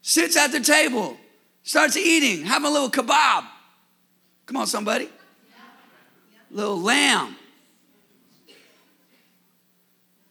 sits 0.08 0.38
at 0.38 0.52
the 0.52 0.60
table, 0.60 1.18
starts 1.62 1.94
eating, 1.94 2.42
having 2.42 2.66
a 2.66 2.70
little 2.70 2.90
kebab. 2.90 3.44
Come 4.46 4.56
on, 4.56 4.66
somebody. 4.66 5.10
Little 6.50 6.80
lamb. 6.80 7.36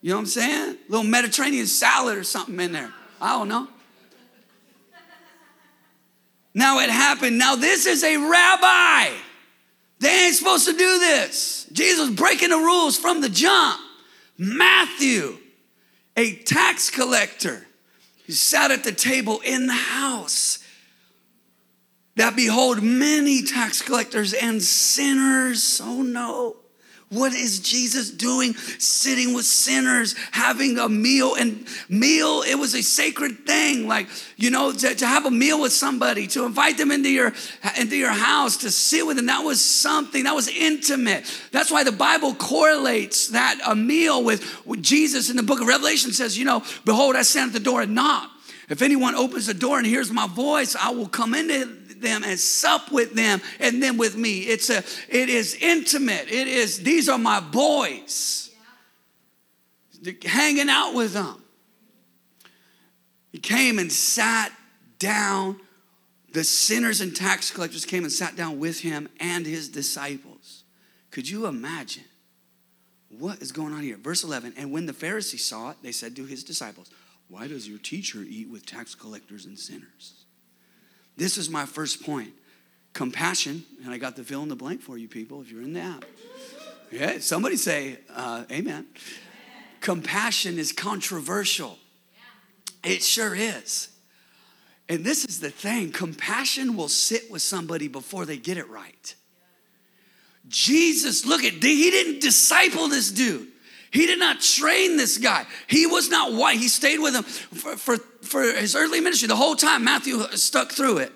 You 0.01 0.10
know 0.10 0.15
what 0.15 0.22
I'm 0.22 0.25
saying? 0.25 0.77
Little 0.89 1.05
Mediterranean 1.05 1.67
salad 1.67 2.17
or 2.17 2.24
something 2.24 2.60
in 2.60 2.72
there. 2.72 2.91
I 3.22 3.38
don't 3.38 3.48
know. 3.48 3.67
Now 6.55 6.79
it 6.79 6.89
happened. 6.89 7.38
Now 7.38 7.55
this 7.55 7.86
is 7.86 8.03
a 8.03 8.17
rabbi. 8.17 9.15
They 10.00 10.25
ain't 10.25 10.36
supposed 10.36 10.65
to 10.65 10.74
do 10.74 11.00
this. 11.00 11.67
Jesus 11.72 12.10
breaking 12.10 12.50
the 12.50 12.57
rules 12.57 12.98
from 12.98 13.22
the 13.22 13.29
jump. 13.29 13.79
Matthew, 14.39 15.38
a 16.15 16.34
tax 16.34 16.89
collector, 16.89 17.67
he 18.27 18.34
sat 18.34 18.72
at 18.72 18.84
the 18.84 18.91
table 18.91 19.39
in 19.39 19.67
the 19.67 19.74
house. 19.74 20.60
That 22.17 22.36
behold, 22.36 22.84
many 22.84 23.41
tax 23.41 23.81
collectors 23.81 24.34
and 24.34 24.62
sinners. 24.62 25.79
Oh 25.81 26.01
no. 26.01 26.57
What 27.10 27.34
is 27.34 27.62
Jesus 27.62 28.12
doing? 28.12 28.54
Sitting 28.54 29.34
with 29.34 29.46
sinners, 29.46 30.14
having 30.32 30.78
a 30.78 30.90
meal. 30.90 31.36
And 31.36 31.66
meal, 31.88 32.42
it 32.42 32.56
was 32.56 32.76
a 32.76 32.84
sacred 32.84 33.46
thing. 33.46 33.88
Like, 33.88 34.08
you 34.36 34.50
know, 34.50 34.74
to, 34.74 34.94
to, 34.94 35.08
have 35.08 35.26
a 35.26 35.32
meal 35.32 35.62
with 35.62 35.72
somebody, 35.72 36.28
to 36.28 36.46
invite 36.46 36.78
them 36.78 36.92
into 36.92 37.10
your, 37.10 37.34
into 37.80 37.96
your 37.96 38.12
house, 38.12 38.58
to 38.58 38.72
sit 38.72 39.08
with 39.08 39.16
them, 39.16 39.28
that 39.28 39.40
was 39.40 39.64
something, 39.64 40.26
that 40.26 40.36
was 40.36 40.50
intimate. 40.50 41.24
That's 41.54 41.72
why 41.72 41.86
the 41.86 41.94
Bible 41.94 42.36
correlates 42.36 43.30
that 43.30 43.58
a 43.66 43.74
meal 43.74 44.22
with, 44.26 44.66
with 44.66 44.84
Jesus 44.84 45.30
in 45.30 45.38
the 45.38 45.44
book 45.44 45.62
of 45.62 45.68
Revelation 45.68 46.12
says, 46.12 46.38
you 46.38 46.44
know, 46.44 46.62
behold, 46.84 47.16
I 47.16 47.22
stand 47.22 47.50
at 47.50 47.54
the 47.54 47.62
door 47.62 47.84
and 47.84 47.96
knock. 47.96 48.30
If 48.68 48.82
anyone 48.82 49.16
opens 49.16 49.46
the 49.46 49.54
door 49.54 49.78
and 49.78 49.88
hears 49.88 50.12
my 50.12 50.28
voice, 50.28 50.76
I 50.76 50.90
will 50.90 51.08
come 51.08 51.34
into 51.34 51.87
them 52.01 52.24
and 52.24 52.39
sup 52.39 52.92
with 52.92 53.13
them 53.13 53.42
and 53.60 53.82
then 53.82 53.98
with 53.98 54.16
me. 54.16 54.39
It's 54.39 54.70
a 54.70 54.84
it 55.10 55.30
is 55.30 55.56
intimate. 55.56 56.32
It 56.32 56.48
is 56.48 56.82
these 56.84 57.10
are 57.10 57.18
my 57.18 57.39
boys. 57.39 58.51
Yeah. 60.01 60.13
Hanging 60.25 60.70
out 60.70 60.94
with 60.94 61.13
them. 61.13 61.44
He 63.32 63.39
came 63.39 63.80
and 63.80 63.92
sat 63.92 64.51
down. 65.00 65.60
The 66.34 66.44
sinners 66.44 67.01
and 67.01 67.16
tax 67.16 67.51
collectors 67.51 67.86
came 67.86 68.04
and 68.04 68.12
sat 68.12 68.36
down 68.36 68.60
with 68.60 68.82
him 68.82 69.10
and 69.20 69.46
his 69.46 69.70
disciples. 69.70 70.63
Could 71.10 71.30
you 71.30 71.46
imagine 71.48 72.04
what 73.10 73.42
is 73.42 73.51
going 73.51 73.74
on 73.74 73.82
here? 73.82 73.98
Verse 73.98 74.24
11 74.24 74.54
And 74.58 74.72
when 74.72 74.86
the 74.86 74.94
Pharisees 74.94 75.46
saw 75.46 75.72
it, 75.72 75.77
they 75.82 75.92
said 75.92 76.16
to 76.18 76.25
his 76.25 76.44
disciples, 76.44 76.89
Why 77.30 77.48
does 77.48 77.68
your 77.68 77.80
teacher 77.80 78.24
eat 78.27 78.50
with 78.50 78.66
tax 78.66 78.94
collectors 78.96 79.46
and 79.46 79.58
sinners? 79.58 80.25
This 81.18 81.38
is 81.38 81.50
my 81.50 81.66
first 81.66 82.04
point 82.04 82.34
compassion, 82.94 83.64
and 83.84 83.94
I 83.94 83.98
got 83.98 84.16
the 84.16 84.24
fill 84.24 84.42
in 84.42 84.50
the 84.50 84.56
blank 84.56 84.82
for 84.82 84.98
you 84.98 85.08
people 85.08 85.42
if 85.42 85.52
you're 85.52 85.62
in 85.62 85.74
the 85.74 85.82
app. 85.82 86.06
Yeah, 86.92 87.20
somebody 87.20 87.58
say 87.58 88.00
uh, 88.10 88.46
amen. 88.50 88.66
amen. 88.66 88.88
Compassion 89.82 90.58
is 90.58 90.72
controversial. 90.72 91.78
Yeah. 92.84 92.94
It 92.94 93.04
sure 93.04 93.36
is. 93.36 93.90
And 94.90 95.04
this 95.04 95.26
is 95.26 95.40
the 95.40 95.50
thing 95.50 95.92
compassion 95.92 96.76
will 96.76 96.88
sit 96.88 97.30
with 97.30 97.42
somebody 97.42 97.88
before 97.88 98.26
they 98.26 98.38
get 98.38 98.58
it 98.58 98.70
right. 98.70 99.16
Jesus, 100.48 101.26
look 101.26 101.44
at, 101.44 101.54
he 101.54 101.92
didn't 101.92 102.22
disciple 102.22 102.88
this 102.88 103.12
dude. 103.12 103.48
He 103.91 104.06
did 104.06 104.20
not 104.20 104.41
train 104.41 104.98
this 104.98 105.17
guy. 105.17 105.46
He 105.67 105.86
was 105.86 106.10
not 106.10 106.34
white. 106.34 106.58
He 106.58 106.67
stayed 106.67 107.00
with 107.00 107.15
him 107.15 107.24
for, 107.24 107.77
for, 107.77 107.98
for 108.22 108.41
his 108.41 108.75
early 108.75 109.00
ministry 109.00 109.27
the 109.27 109.36
whole 109.36 109.56
time. 109.56 109.84
Matthew 109.84 110.22
stuck 110.36 110.72
through 110.72 110.98
it, 111.00 111.12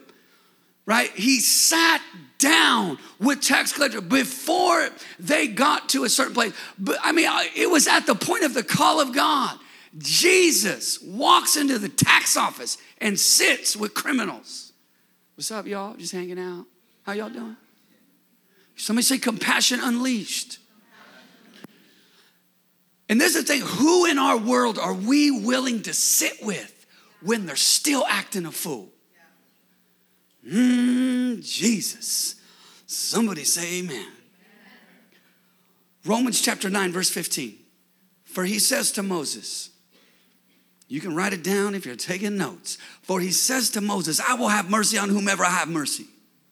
right? 0.85 1.09
He 1.11 1.39
sat 1.39 2.01
down 2.37 2.97
with 3.19 3.41
tax 3.41 3.71
collector 3.71 4.01
before 4.01 4.89
they 5.19 5.47
got 5.47 5.89
to 5.89 6.03
a 6.03 6.09
certain 6.09 6.33
place. 6.33 6.53
But 6.79 6.97
I 7.03 7.11
mean, 7.11 7.29
it 7.55 7.69
was 7.69 7.87
at 7.87 8.05
the 8.05 8.15
point 8.15 8.43
of 8.43 8.53
the 8.53 8.63
call 8.63 8.99
of 8.99 9.13
God. 9.13 9.57
Jesus 9.97 11.01
walks 11.01 11.57
into 11.57 11.77
the 11.77 11.89
tax 11.89 12.37
office 12.37 12.77
and 12.99 13.19
sits 13.19 13.75
with 13.75 13.93
criminals. 13.93 14.71
What's 15.35 15.51
up, 15.51 15.67
y'all? 15.67 15.95
Just 15.95 16.13
hanging 16.13 16.39
out. 16.39 16.65
How 17.03 17.13
y'all 17.13 17.29
doing? 17.29 17.57
Somebody 18.75 19.03
say 19.03 19.17
compassion 19.17 19.79
unleashed. 19.81 20.59
And 23.11 23.19
this 23.19 23.35
is 23.35 23.43
the 23.43 23.53
thing 23.53 23.61
who 23.61 24.05
in 24.05 24.17
our 24.17 24.37
world 24.37 24.79
are 24.79 24.93
we 24.93 25.31
willing 25.31 25.81
to 25.81 25.93
sit 25.93 26.41
with 26.41 26.85
when 27.21 27.45
they're 27.45 27.57
still 27.57 28.05
acting 28.07 28.45
a 28.45 28.53
fool? 28.53 28.87
Mm, 30.47 31.43
Jesus. 31.43 32.35
Somebody 32.87 33.43
say 33.43 33.79
amen. 33.79 34.07
Romans 36.05 36.39
chapter 36.39 36.69
9, 36.69 36.93
verse 36.93 37.09
15. 37.09 37.57
For 38.23 38.45
he 38.45 38.59
says 38.59 38.93
to 38.93 39.03
Moses, 39.03 39.71
you 40.87 41.01
can 41.01 41.13
write 41.13 41.33
it 41.33 41.43
down 41.43 41.75
if 41.75 41.85
you're 41.85 41.97
taking 41.97 42.37
notes. 42.37 42.77
For 43.01 43.19
he 43.19 43.31
says 43.31 43.71
to 43.71 43.81
Moses, 43.81 44.21
I 44.21 44.35
will 44.35 44.47
have 44.47 44.69
mercy 44.69 44.97
on 44.97 45.09
whomever 45.09 45.43
I 45.43 45.49
have 45.49 45.67
mercy. 45.67 46.05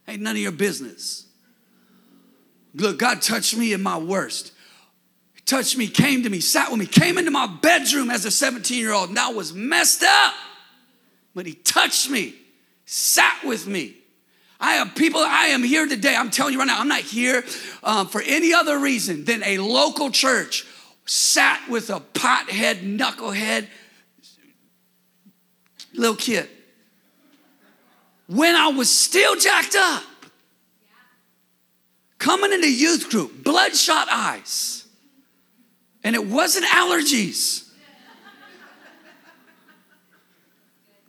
Ain't 0.10 0.22
none 0.22 0.36
of 0.36 0.42
your 0.42 0.52
business. 0.52 1.26
Look, 2.74 3.00
God 3.00 3.22
touched 3.22 3.56
me 3.56 3.72
in 3.72 3.82
my 3.82 3.98
worst. 3.98 4.52
He 5.50 5.56
touched 5.56 5.78
me, 5.78 5.88
came 5.88 6.22
to 6.22 6.30
me, 6.30 6.42
sat 6.42 6.70
with 6.70 6.80
me, 6.80 6.86
came 6.86 7.18
into 7.18 7.32
my 7.32 7.48
bedroom 7.48 8.12
as 8.12 8.24
a 8.24 8.30
17 8.30 8.78
year 8.78 8.94
old, 8.94 9.18
I 9.18 9.30
was 9.32 9.52
messed 9.52 10.04
up. 10.04 10.36
But 11.34 11.48
he 11.48 11.54
touched 11.54 12.08
me, 12.08 12.36
sat 12.86 13.44
with 13.44 13.66
me. 13.66 13.96
I 14.60 14.74
have 14.74 14.94
people, 14.94 15.22
I 15.22 15.46
am 15.46 15.64
here 15.64 15.88
today. 15.88 16.16
I'm 16.16 16.30
telling 16.30 16.54
you 16.54 16.60
right 16.60 16.68
now, 16.68 16.80
I'm 16.80 16.88
not 16.88 17.02
here 17.02 17.44
um, 17.82 18.06
for 18.06 18.22
any 18.22 18.54
other 18.54 18.78
reason 18.78 19.26
than 19.26 19.42
a 19.44 19.58
local 19.58 20.12
church 20.12 20.68
sat 21.08 21.68
with 21.68 21.90
a 21.90 22.00
pothead, 22.00 23.00
knucklehead, 23.00 23.66
little 25.96 26.16
kid. 26.16 26.48
When 28.28 28.56
I 28.56 28.68
was 28.68 28.92
still 28.92 29.36
jacked 29.36 29.76
up, 29.76 30.04
coming 32.20 32.54
into 32.54 32.72
youth 32.72 33.10
group, 33.10 33.44
bloodshot 33.44 34.10
eyes, 34.12 34.86
and 36.04 36.16
it 36.16 36.26
wasn't 36.26 36.66
allergies. 36.66 37.66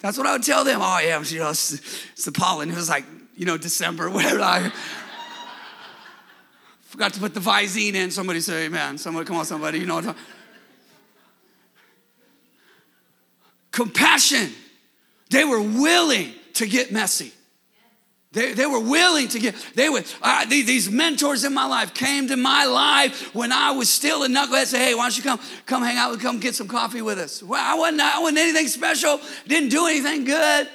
That's 0.01 0.17
what 0.17 0.27
I 0.27 0.33
would 0.33 0.43
tell 0.43 0.65
them. 0.65 0.81
Oh, 0.83 0.99
yeah, 0.99 1.23
you 1.23 1.39
know, 1.39 1.51
it's, 1.51 1.73
it's 2.13 2.25
the 2.25 2.33
pollen. 2.33 2.71
It 2.71 2.77
was 2.77 2.89
like, 2.89 3.05
you 3.37 3.45
know, 3.45 3.59
December, 3.59 4.09
whatever. 4.11 4.41
I 4.41 4.73
forgot 6.83 7.13
to 7.15 7.21
put 7.21 7.35
the 7.35 7.41
Visine 7.41 7.95
in. 7.95 8.11
Somebody 8.11 8.41
say, 8.41 8.65
amen. 8.65 8.99
Somebody, 8.99 9.27
come 9.27 9.37
on, 9.37 9.45
somebody, 9.45 9.79
you 9.79 9.87
know. 9.87 10.01
what? 10.01 10.17
Compassion. 13.71 14.51
They 15.29 15.45
were 15.45 15.61
willing 15.61 16.33
to 16.55 16.67
get 16.67 16.91
messy. 16.91 17.33
They, 18.33 18.53
they 18.53 18.67
were 18.67 18.79
willing 18.79 19.27
to 19.29 19.41
get, 19.41 19.57
they 19.75 19.89
were, 19.89 20.05
uh, 20.23 20.45
these, 20.47 20.89
mentors 20.89 21.43
in 21.45 21.53
my 21.53 21.67
life 21.67 21.95
came 21.95 22.29
to 22.29 22.37
my 22.37 22.65
life 22.65 23.35
when 23.35 23.51
I 23.51 23.73
was 23.73 23.91
still 23.91 24.23
a 24.23 24.29
knucklehead, 24.29 24.67
say, 24.67 24.79
hey, 24.79 24.95
why 24.95 25.03
don't 25.03 25.17
you 25.17 25.25
come, 25.25 25.41
come 25.67 25.83
hang 25.83 25.97
out, 25.97 26.13
with 26.13 26.23
come 26.23 26.39
get 26.39 26.55
some 26.55 26.69
coffee 26.69 27.03
with 27.03 27.19
us. 27.19 27.43
Well, 27.43 27.61
I 27.61 27.77
wasn't, 27.77 28.01
I 28.03 28.21
wasn't 28.21 28.39
anything 28.39 28.69
special, 28.69 29.21
didn't 29.49 29.71
do 29.71 29.87
anything 29.87 30.25
good. 30.25 30.69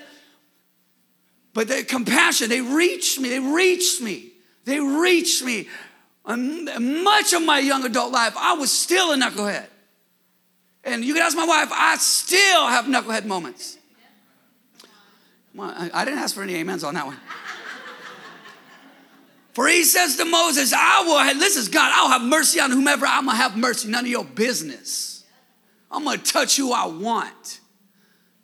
But 1.54 1.70
the 1.70 1.86
compassion, 1.86 2.50
they 2.50 2.60
reached 2.60 3.22
me, 3.22 3.30
they 3.30 3.40
reached 3.40 4.02
me, 4.02 4.34
they 4.66 4.82
reached 4.82 5.42
me. 5.42 5.70
Much 6.28 7.32
of 7.32 7.42
my 7.42 7.60
young 7.60 7.86
adult 7.86 8.12
life, 8.12 8.34
I 8.36 8.56
was 8.56 8.70
still 8.70 9.14
a 9.14 9.16
knucklehead. 9.16 9.68
And 10.84 11.06
you 11.06 11.14
can 11.14 11.24
ask 11.24 11.38
my 11.38 11.46
wife, 11.46 11.70
I 11.72 11.96
still 12.00 12.68
have 12.68 12.84
knucklehead 12.86 13.24
moments. 13.24 13.78
I 15.58 16.04
didn't 16.04 16.20
ask 16.20 16.36
for 16.36 16.44
any 16.44 16.60
amens 16.60 16.84
on 16.84 16.96
that 16.96 17.06
one. 17.06 17.18
For 19.56 19.70
he 19.70 19.86
says 19.86 20.18
to 20.18 20.26
Moses, 20.26 20.74
I 20.74 21.04
will, 21.04 21.40
this 21.40 21.56
is 21.56 21.70
God, 21.70 21.90
I'll 21.96 22.10
have 22.10 22.22
mercy 22.22 22.60
on 22.60 22.72
whomever 22.72 23.06
I'm 23.06 23.26
gonna 23.26 23.38
have 23.38 23.56
mercy, 23.56 23.88
none 23.88 24.04
of 24.04 24.12
your 24.12 24.26
business. 24.26 25.24
I'm 25.90 26.04
gonna 26.04 26.18
touch 26.18 26.58
who 26.58 26.74
I 26.74 26.88
want. 26.88 27.62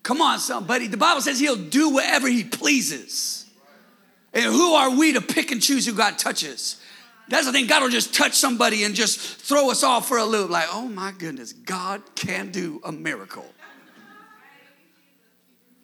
Come 0.03 0.21
on, 0.21 0.39
somebody. 0.39 0.87
The 0.87 0.95
Bible 0.95 1.19
says 1.19 1.37
he'll 1.37 1.57
do 1.57 1.89
whatever 1.89 2.29
he 2.29 2.45
pleases. 2.45 3.45
And 4.33 4.45
who 4.45 4.71
are 4.71 4.89
we 4.89 5.11
to 5.11 5.21
pick 5.21 5.51
and 5.51 5.61
choose 5.61 5.85
who 5.85 5.93
God 5.93 6.17
touches? 6.17 6.81
That's 7.27 7.45
the 7.45 7.51
thing. 7.51 7.67
God 7.67 7.83
will 7.83 7.89
just 7.89 8.15
touch 8.15 8.33
somebody 8.33 8.85
and 8.85 8.95
just 8.95 9.19
throw 9.19 9.69
us 9.69 9.83
off 9.83 10.07
for 10.07 10.17
a 10.17 10.23
loop. 10.23 10.49
Like, 10.49 10.69
oh 10.71 10.87
my 10.87 11.11
goodness, 11.11 11.51
God 11.51 12.01
can 12.15 12.51
do 12.51 12.79
a 12.85 12.91
miracle. 12.93 13.45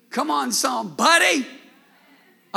Come 0.10 0.32
on, 0.32 0.54
somebody. 0.54 1.46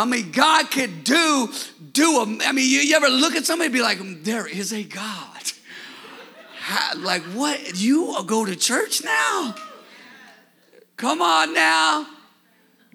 I 0.00 0.06
mean, 0.06 0.32
God 0.32 0.70
could 0.70 1.04
do, 1.04 1.52
do 1.92 2.20
a, 2.20 2.22
I 2.46 2.52
mean, 2.52 2.70
you, 2.70 2.80
you 2.80 2.96
ever 2.96 3.08
look 3.08 3.34
at 3.34 3.44
somebody 3.44 3.70
be 3.70 3.82
like, 3.82 3.98
there 4.22 4.46
is 4.46 4.72
a 4.72 4.82
God. 4.82 5.42
How, 6.56 6.98
like, 6.98 7.22
what? 7.34 7.78
You 7.78 8.16
go 8.26 8.46
to 8.46 8.56
church 8.56 9.04
now? 9.04 9.54
Come 10.96 11.20
on 11.20 11.52
now. 11.52 12.06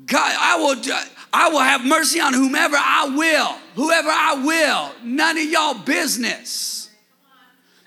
God, 0.08 0.36
I 0.40 0.58
will, 0.58 0.96
I 1.32 1.50
will 1.50 1.60
have 1.60 1.86
mercy 1.86 2.20
on 2.20 2.34
whomever 2.34 2.76
I 2.76 3.14
will, 3.16 3.52
whoever 3.76 4.10
I 4.10 4.44
will. 4.44 4.92
None 5.04 5.38
of 5.38 5.44
y'all 5.44 5.76
business. 5.76 6.90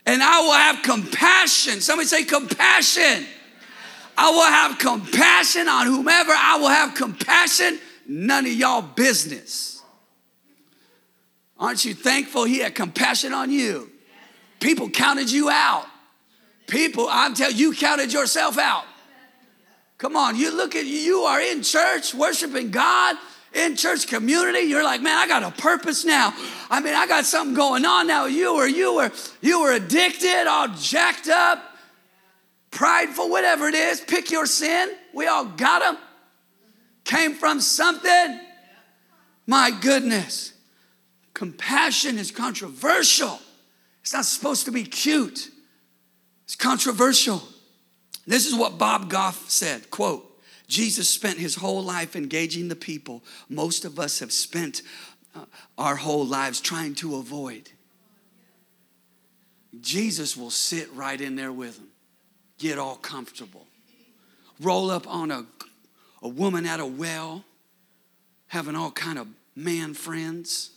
And 0.06 0.22
I 0.22 0.40
will 0.42 0.52
have 0.52 0.82
compassion. 0.84 1.80
Somebody 1.80 2.06
say 2.06 2.22
compassion. 2.22 3.26
I 4.16 4.30
will 4.30 4.46
have 4.46 4.78
compassion 4.78 5.68
on 5.68 5.86
whomever 5.86 6.32
I 6.34 6.58
will 6.58 6.68
have 6.68 6.94
compassion 6.94 7.80
none 8.08 8.46
of 8.46 8.52
y'all 8.52 8.82
business. 8.82 9.82
Aren't 11.58 11.84
you 11.84 11.94
thankful 11.94 12.44
he 12.44 12.60
had 12.60 12.74
compassion 12.74 13.32
on 13.32 13.50
you? 13.50 13.90
People 14.60 14.90
counted 14.90 15.30
you 15.30 15.50
out. 15.50 15.86
People, 16.66 17.06
I'm 17.08 17.34
telling 17.34 17.56
you, 17.56 17.72
counted 17.72 18.12
yourself 18.12 18.58
out. 18.58 18.84
Come 19.98 20.16
on, 20.16 20.36
you 20.36 20.56
look 20.56 20.76
at 20.76 20.86
you 20.86 21.20
are 21.20 21.40
in 21.40 21.62
church 21.62 22.14
worshiping 22.14 22.70
God 22.70 23.16
in 23.54 23.76
church 23.76 24.06
community. 24.06 24.60
You're 24.60 24.84
like, 24.84 25.02
man, 25.02 25.16
I 25.16 25.26
got 25.26 25.42
a 25.42 25.50
purpose 25.50 26.04
now. 26.04 26.34
I 26.70 26.80
mean, 26.80 26.94
I 26.94 27.06
got 27.06 27.24
something 27.24 27.54
going 27.54 27.84
on 27.84 28.06
now. 28.06 28.26
You 28.26 28.54
were, 28.54 28.66
you 28.66 28.94
were, 28.94 29.10
you 29.40 29.60
were 29.60 29.72
addicted, 29.72 30.46
all 30.46 30.68
jacked 30.68 31.28
up, 31.28 31.62
prideful, 32.70 33.28
whatever 33.30 33.66
it 33.66 33.74
is. 33.74 34.00
Pick 34.00 34.30
your 34.30 34.46
sin. 34.46 34.94
We 35.12 35.26
all 35.26 35.46
got 35.46 35.80
them 35.80 35.98
came 37.08 37.34
from 37.34 37.60
something. 37.60 38.38
My 39.46 39.72
goodness. 39.80 40.52
Compassion 41.34 42.18
is 42.18 42.30
controversial. 42.30 43.40
It's 44.02 44.12
not 44.12 44.26
supposed 44.26 44.66
to 44.66 44.70
be 44.70 44.84
cute. 44.84 45.50
It's 46.44 46.54
controversial. 46.54 47.42
This 48.26 48.46
is 48.46 48.54
what 48.54 48.78
Bob 48.78 49.08
Goff 49.08 49.48
said, 49.48 49.90
quote, 49.90 50.24
Jesus 50.66 51.08
spent 51.08 51.38
his 51.38 51.54
whole 51.54 51.82
life 51.82 52.14
engaging 52.14 52.68
the 52.68 52.76
people 52.76 53.24
most 53.48 53.86
of 53.86 53.98
us 53.98 54.18
have 54.18 54.32
spent 54.32 54.82
uh, 55.34 55.46
our 55.78 55.96
whole 55.96 56.26
lives 56.26 56.60
trying 56.60 56.94
to 56.96 57.16
avoid. 57.16 57.70
Jesus 59.80 60.36
will 60.36 60.50
sit 60.50 60.92
right 60.94 61.18
in 61.18 61.36
there 61.36 61.52
with 61.52 61.76
them, 61.76 61.88
get 62.58 62.78
all 62.78 62.96
comfortable, 62.96 63.66
roll 64.60 64.90
up 64.90 65.06
on 65.06 65.30
a 65.30 65.46
a 66.22 66.28
woman 66.28 66.66
at 66.66 66.80
a 66.80 66.86
well, 66.86 67.44
having 68.48 68.74
all 68.74 68.90
kind 68.90 69.18
of 69.18 69.28
man 69.54 69.94
friends, 69.94 70.70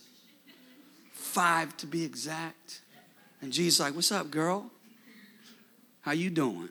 five 1.12 1.76
to 1.78 1.86
be 1.86 2.04
exact. 2.04 2.80
And 3.40 3.52
Jesus 3.52 3.80
like, 3.80 3.94
"What's 3.94 4.12
up, 4.12 4.30
girl? 4.30 4.70
How 6.02 6.12
you 6.12 6.30
doing?" 6.30 6.68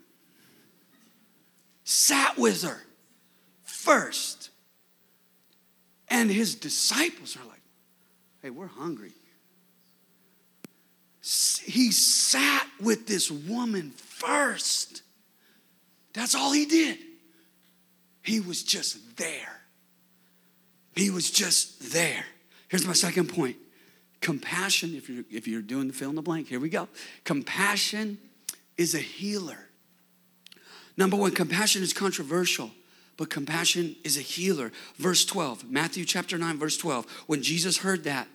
sat 1.91 2.37
with 2.37 2.63
her 2.63 2.81
first. 3.63 4.49
And 6.09 6.29
his 6.29 6.55
disciples 6.55 7.37
are 7.37 7.45
like, 7.47 7.61
hey, 8.41 8.49
we're 8.49 8.67
hungry. 8.67 9.13
He 11.21 11.91
sat 11.91 12.67
with 12.81 13.07
this 13.07 13.29
woman 13.29 13.91
first. 13.91 15.03
That's 16.13 16.35
all 16.35 16.51
he 16.51 16.65
did. 16.65 16.97
He 18.21 18.39
was 18.39 18.63
just 18.63 19.17
there. 19.17 19.61
He 20.95 21.09
was 21.09 21.31
just 21.31 21.91
there. 21.93 22.25
Here's 22.67 22.85
my 22.85 22.93
second 22.93 23.27
point 23.29 23.57
compassion, 24.21 24.93
if 24.95 25.09
you're, 25.09 25.23
if 25.31 25.47
you're 25.47 25.61
doing 25.61 25.87
the 25.87 25.93
fill 25.93 26.09
in 26.09 26.15
the 26.15 26.21
blank, 26.21 26.47
here 26.47 26.59
we 26.59 26.69
go. 26.69 26.87
Compassion 27.23 28.19
is 28.77 28.93
a 28.93 28.99
healer. 28.99 29.67
Number 30.95 31.17
one, 31.17 31.31
compassion 31.31 31.81
is 31.81 31.93
controversial, 31.93 32.69
but 33.17 33.29
compassion 33.29 33.95
is 34.03 34.17
a 34.17 34.21
healer. 34.21 34.71
Verse 34.97 35.25
12, 35.25 35.71
Matthew 35.71 36.05
chapter 36.05 36.37
9, 36.37 36.59
verse 36.59 36.77
12. 36.77 37.05
When 37.25 37.41
Jesus 37.41 37.77
heard 37.77 38.03
that, 38.03 38.27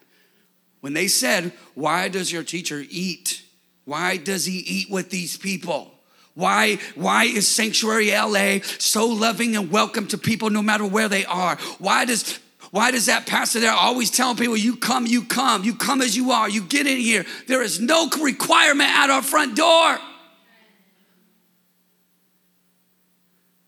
when 0.80 0.92
they 0.92 1.08
said, 1.08 1.52
Why 1.74 2.08
does 2.08 2.32
your 2.32 2.42
teacher 2.42 2.84
eat? 2.88 3.44
Why 3.84 4.16
does 4.16 4.46
he 4.46 4.58
eat 4.58 4.90
with 4.90 5.10
these 5.10 5.36
people? 5.36 5.92
Why, 6.36 6.78
why 6.94 7.24
is 7.24 7.48
Sanctuary 7.48 8.10
LA 8.10 8.58
so 8.78 9.06
loving 9.06 9.56
and 9.56 9.70
welcome 9.70 10.06
to 10.08 10.18
people 10.18 10.50
no 10.50 10.60
matter 10.60 10.84
where 10.84 11.08
they 11.08 11.24
are? 11.24 11.56
Why 11.78 12.04
does 12.04 12.38
why 12.72 12.90
does 12.90 13.06
that 13.06 13.26
pastor 13.26 13.60
there 13.60 13.72
always 13.72 14.10
telling 14.10 14.36
people, 14.36 14.56
you 14.56 14.76
come, 14.76 15.06
you 15.06 15.24
come, 15.24 15.64
you 15.64 15.74
come 15.74 16.02
as 16.02 16.14
you 16.14 16.32
are, 16.32 16.46
you 16.46 16.62
get 16.62 16.86
in 16.86 16.98
here. 16.98 17.24
There 17.46 17.62
is 17.62 17.80
no 17.80 18.10
requirement 18.20 18.90
at 18.90 19.08
our 19.08 19.22
front 19.22 19.56
door. 19.56 19.98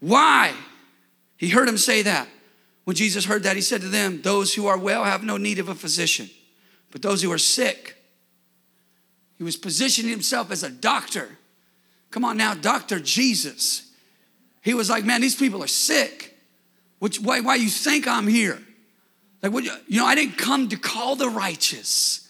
Why? 0.01 0.53
He 1.39 1.49
heard 1.49 1.69
him 1.69 1.79
say 1.79 2.03
that. 2.03 2.29
When 2.85 2.97
Jesus 2.97 3.25
heard 3.25 3.45
that, 3.45 3.57
he 3.57 3.63
said 3.63 3.81
to 3.81 3.89
them, 3.89 4.21
Those 4.21 4.53
who 4.53 4.67
are 4.67 4.77
well 4.77 5.05
have 5.05 5.23
no 5.23 5.39
need 5.39 5.59
of 5.59 5.71
a 5.71 5.75
physician, 5.75 6.29
but 6.91 7.01
those 7.01 7.23
who 7.23 7.33
are 7.33 7.39
sick. 7.39 7.97
He 9.39 9.45
was 9.45 9.57
positioning 9.57 10.11
himself 10.11 10.51
as 10.51 10.63
a 10.63 10.71
doctor. 10.71 11.39
Come 12.11 12.25
on 12.25 12.37
now, 12.37 12.55
Dr. 12.55 13.01
Jesus. 13.01 13.91
He 14.63 14.75
was 14.75 14.91
like, 14.91 15.05
Man, 15.05 15.21
these 15.21 15.37
people 15.37 15.63
are 15.63 15.69
sick. 15.69 16.37
Which, 16.99 17.21
why, 17.21 17.41
why 17.41 17.55
you 17.57 17.69
think 17.69 18.09
I'm 18.09 18.27
here? 18.27 18.59
Like, 19.43 19.53
what, 19.53 19.65
you 19.65 20.01
know, 20.01 20.07
I 20.07 20.15
didn't 20.15 20.37
come 20.37 20.69
to 20.69 20.77
call 20.77 21.15
the 21.15 21.29
righteous. 21.29 22.29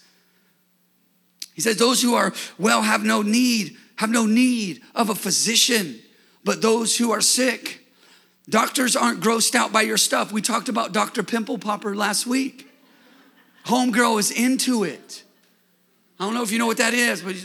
He 1.53 1.61
says, 1.61 1.77
those 1.77 2.01
who 2.01 2.13
are 2.15 2.33
well 2.57 2.83
have 2.83 3.03
no 3.03 3.21
need, 3.21 3.75
have 3.97 4.09
no 4.09 4.25
need 4.25 4.81
of 4.95 5.09
a 5.09 5.15
physician, 5.15 5.99
but 6.43 6.61
those 6.61 6.97
who 6.97 7.11
are 7.11 7.21
sick. 7.21 7.85
Doctors 8.47 8.95
aren't 8.95 9.21
grossed 9.21 9.55
out 9.55 9.73
by 9.73 9.81
your 9.81 9.97
stuff. 9.97 10.31
We 10.31 10.41
talked 10.41 10.69
about 10.69 10.93
Dr. 10.93 11.21
Pimple 11.23 11.57
Popper 11.57 11.95
last 11.95 12.25
week. 12.25 12.67
Homegirl 13.65 14.19
is 14.19 14.31
into 14.31 14.83
it. 14.83 15.23
I 16.19 16.25
don't 16.25 16.33
know 16.33 16.43
if 16.43 16.51
you 16.51 16.59
know 16.59 16.65
what 16.65 16.77
that 16.77 16.93
is, 16.93 17.21
but 17.21 17.35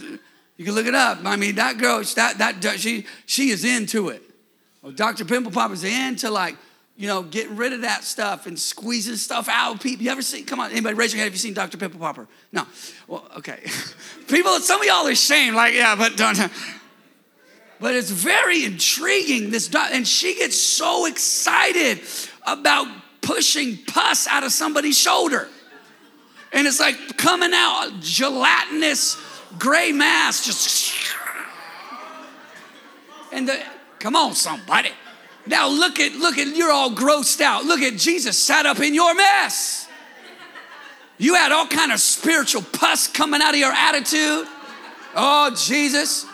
you 0.57 0.65
can 0.65 0.75
look 0.75 0.87
it 0.87 0.95
up. 0.95 1.19
I 1.25 1.37
mean, 1.37 1.57
that 1.57 1.79
girl, 1.79 2.03
that, 2.17 2.39
that, 2.39 2.79
she, 2.79 3.07
she 3.27 3.51
is 3.51 3.65
into 3.65 4.09
it. 4.11 4.23
Oh, 4.83 4.89
well, 4.89 4.93
Dr. 4.93 5.25
Pimple 5.25 5.53
Popper 5.53 5.75
is 5.75 5.85
into 5.85 6.31
like 6.31 6.57
you 6.97 7.09
know, 7.09 7.23
getting 7.23 7.57
rid 7.57 7.73
of 7.73 7.81
that 7.81 8.05
stuff 8.05 8.47
and 8.47 8.59
squeezing 8.59 9.17
stuff 9.17 9.49
out 9.49 9.81
people. 9.81 10.05
You 10.05 10.13
ever 10.13 10.23
seen, 10.23 10.45
come 10.45 10.61
on, 10.61 10.71
anybody 10.71 10.95
raise 10.95 11.13
your 11.13 11.19
hand 11.19 11.29
if 11.29 11.35
you've 11.35 11.41
seen 11.41 11.55
Dr. 11.55 11.77
Pimple 11.77 11.99
Popper? 11.99 12.29
No. 12.53 12.67
Well, 13.09 13.29
okay. 13.39 13.61
people, 14.29 14.53
some 14.61 14.81
of 14.81 14.87
y'all 14.87 15.07
are 15.07 15.11
ashamed, 15.11 15.57
like, 15.57 15.75
yeah, 15.75 15.97
but 15.97 16.17
don't. 16.17 16.39
But 17.81 17.97
it's 17.97 18.11
very 18.11 18.65
intriguing, 18.65 19.51
this, 19.51 19.69
and 19.75 20.07
she 20.07 20.37
gets 20.37 20.59
so 20.59 21.05
excited 21.07 22.01
about 22.47 22.87
pushing 23.21 23.77
pus 23.77 24.27
out 24.29 24.43
of 24.43 24.53
somebody's 24.53 24.97
shoulder. 24.97 25.49
And 26.53 26.67
it's 26.67 26.81
like 26.81 27.19
coming 27.19 27.51
out, 27.53 27.91
gelatinous 28.01 29.17
gray 29.59 29.93
mass, 29.93 30.45
just. 30.45 31.15
And 33.33 33.49
the, 33.49 33.61
come 33.99 34.15
on, 34.15 34.35
somebody. 34.35 34.91
Now 35.47 35.69
look 35.69 36.01
at, 36.01 36.13
look 36.13 36.39
at, 36.39 36.49
you're 36.57 36.73
all 36.73 36.91
grossed 36.91 37.41
out. 37.41 37.65
Look 37.65 37.81
at 37.81 37.97
Jesus 37.99 38.39
sat 38.39 38.67
up 38.67 38.81
in 38.81 38.95
your 38.95 39.15
mess. 39.15 39.89
You 41.19 41.35
had 41.35 41.53
all 41.53 41.67
kind 41.67 41.93
of 41.93 42.01
spiritual 42.01 42.63
pus 42.63 43.09
coming 43.09 43.41
out 43.43 43.55
of 43.55 43.61
your 43.61 43.73
attitude. 43.73 44.47
Oh, 45.15 45.55
Jesus. 45.57 46.27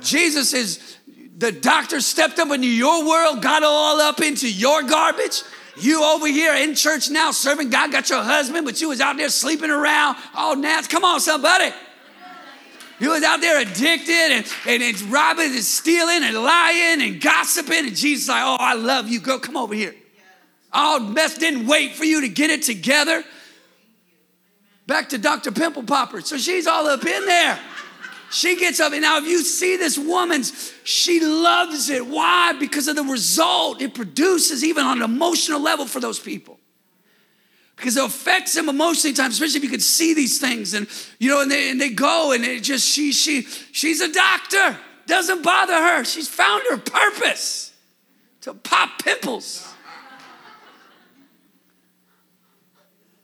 Jesus 0.00 0.52
is, 0.52 0.96
the 1.36 1.52
doctor 1.52 2.00
stepped 2.00 2.38
up 2.38 2.50
into 2.50 2.66
your 2.66 3.06
world, 3.06 3.42
got 3.42 3.62
all 3.62 4.00
up 4.00 4.20
into 4.20 4.50
your 4.50 4.82
garbage. 4.82 5.42
You 5.80 6.02
over 6.02 6.26
here 6.26 6.54
in 6.54 6.74
church 6.74 7.10
now 7.10 7.30
serving 7.30 7.70
God, 7.70 7.92
got 7.92 8.10
your 8.10 8.22
husband, 8.22 8.64
but 8.64 8.80
you 8.80 8.88
was 8.88 9.00
out 9.00 9.16
there 9.16 9.28
sleeping 9.28 9.70
around. 9.70 10.16
Oh, 10.36 10.54
Nats, 10.54 10.88
come 10.88 11.04
on, 11.04 11.20
somebody. 11.20 11.72
You 13.00 13.10
was 13.10 13.22
out 13.22 13.40
there 13.40 13.60
addicted 13.60 14.12
and, 14.12 14.46
and, 14.66 14.82
and 14.82 15.00
robbing 15.02 15.52
and 15.52 15.62
stealing 15.62 16.24
and 16.24 16.34
lying 16.34 17.02
and 17.02 17.20
gossiping. 17.20 17.86
And 17.86 17.96
Jesus 17.96 18.28
like, 18.28 18.42
oh, 18.44 18.56
I 18.58 18.74
love 18.74 19.08
you. 19.08 19.20
Girl, 19.20 19.38
come 19.38 19.56
over 19.56 19.74
here. 19.74 19.94
All 20.72 21.00
mess 21.00 21.38
didn't 21.38 21.66
wait 21.66 21.94
for 21.94 22.04
you 22.04 22.22
to 22.22 22.28
get 22.28 22.50
it 22.50 22.62
together. 22.62 23.22
Back 24.86 25.10
to 25.10 25.18
Dr. 25.18 25.52
Pimple 25.52 25.84
Popper. 25.84 26.20
So 26.22 26.36
she's 26.38 26.66
all 26.66 26.86
up 26.86 27.04
in 27.04 27.24
there. 27.26 27.58
She 28.30 28.56
gets 28.56 28.78
up, 28.78 28.92
and 28.92 29.00
now 29.00 29.16
if 29.16 29.24
you 29.24 29.42
see 29.42 29.78
this 29.78 29.96
woman's, 29.96 30.74
she 30.84 31.18
loves 31.20 31.88
it. 31.88 32.06
Why? 32.06 32.52
Because 32.52 32.86
of 32.86 32.96
the 32.96 33.04
result 33.04 33.80
it 33.80 33.94
produces, 33.94 34.62
even 34.62 34.84
on 34.84 34.98
an 34.98 35.04
emotional 35.04 35.60
level, 35.60 35.86
for 35.86 35.98
those 35.98 36.18
people 36.18 36.58
because 37.78 37.96
it 37.96 38.04
affects 38.04 38.54
them 38.54 38.68
emotionally 38.68 39.14
times, 39.14 39.34
especially 39.34 39.58
if 39.58 39.64
you 39.64 39.70
can 39.70 39.80
see 39.80 40.12
these 40.12 40.40
things. 40.40 40.74
And 40.74 40.88
you 41.18 41.30
know, 41.30 41.40
and 41.40 41.50
they, 41.50 41.70
and 41.70 41.80
they 41.80 41.90
go 41.90 42.32
and 42.32 42.44
it 42.44 42.62
just 42.62 42.86
she 42.86 43.12
she 43.12 43.42
she's 43.42 44.00
a 44.00 44.12
doctor. 44.12 44.76
Doesn't 45.06 45.42
bother 45.42 45.74
her. 45.74 46.04
She's 46.04 46.28
found 46.28 46.64
her 46.70 46.76
purpose 46.76 47.72
to 48.42 48.52
pop 48.52 49.02
pimples. 49.02 49.72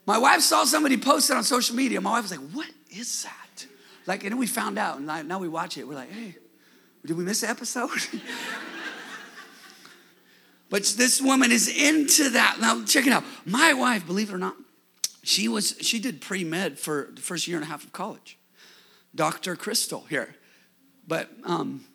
My 0.07 0.17
wife 0.17 0.41
saw 0.41 0.63
somebody 0.63 0.97
post 0.97 1.29
it 1.29 1.35
on 1.35 1.43
social 1.43 1.75
media. 1.75 1.99
My 1.99 2.11
wife 2.11 2.23
was 2.23 2.31
like, 2.31 2.49
"What 2.51 2.69
is 2.89 3.23
that?" 3.23 3.67
Like, 4.07 4.23
and 4.23 4.31
then 4.31 4.37
we 4.37 4.47
found 4.47 4.79
out, 4.79 4.99
and 4.99 5.27
now 5.27 5.39
we 5.39 5.49
watch 5.49 5.77
it. 5.77 5.87
We're 5.87 5.95
like, 5.95 6.11
"Hey, 6.11 6.37
did 7.05 7.17
we 7.17 7.23
miss 7.23 7.43
an 7.43 7.49
episode?" 7.49 7.89
But 10.69 10.83
this 10.97 11.21
woman 11.21 11.51
is 11.51 11.67
into 11.67 12.29
that. 12.31 12.57
Now, 12.59 12.83
check 12.85 13.05
it 13.05 13.13
out. 13.13 13.23
My 13.45 13.73
wife, 13.73 14.05
believe 14.05 14.29
it 14.29 14.33
or 14.33 14.39
not, 14.39 14.55
she 15.23 15.47
was 15.47 15.75
she 15.81 15.99
did 15.99 16.21
pre-med 16.21 16.79
for 16.79 17.09
the 17.13 17.21
first 17.21 17.47
year 17.47 17.57
and 17.57 17.63
a 17.63 17.67
half 17.67 17.83
of 17.83 17.91
college. 17.91 18.37
Dr. 19.13 19.55
Crystal 19.55 20.05
here. 20.09 20.35
But 21.07 21.29
um, 21.43 21.85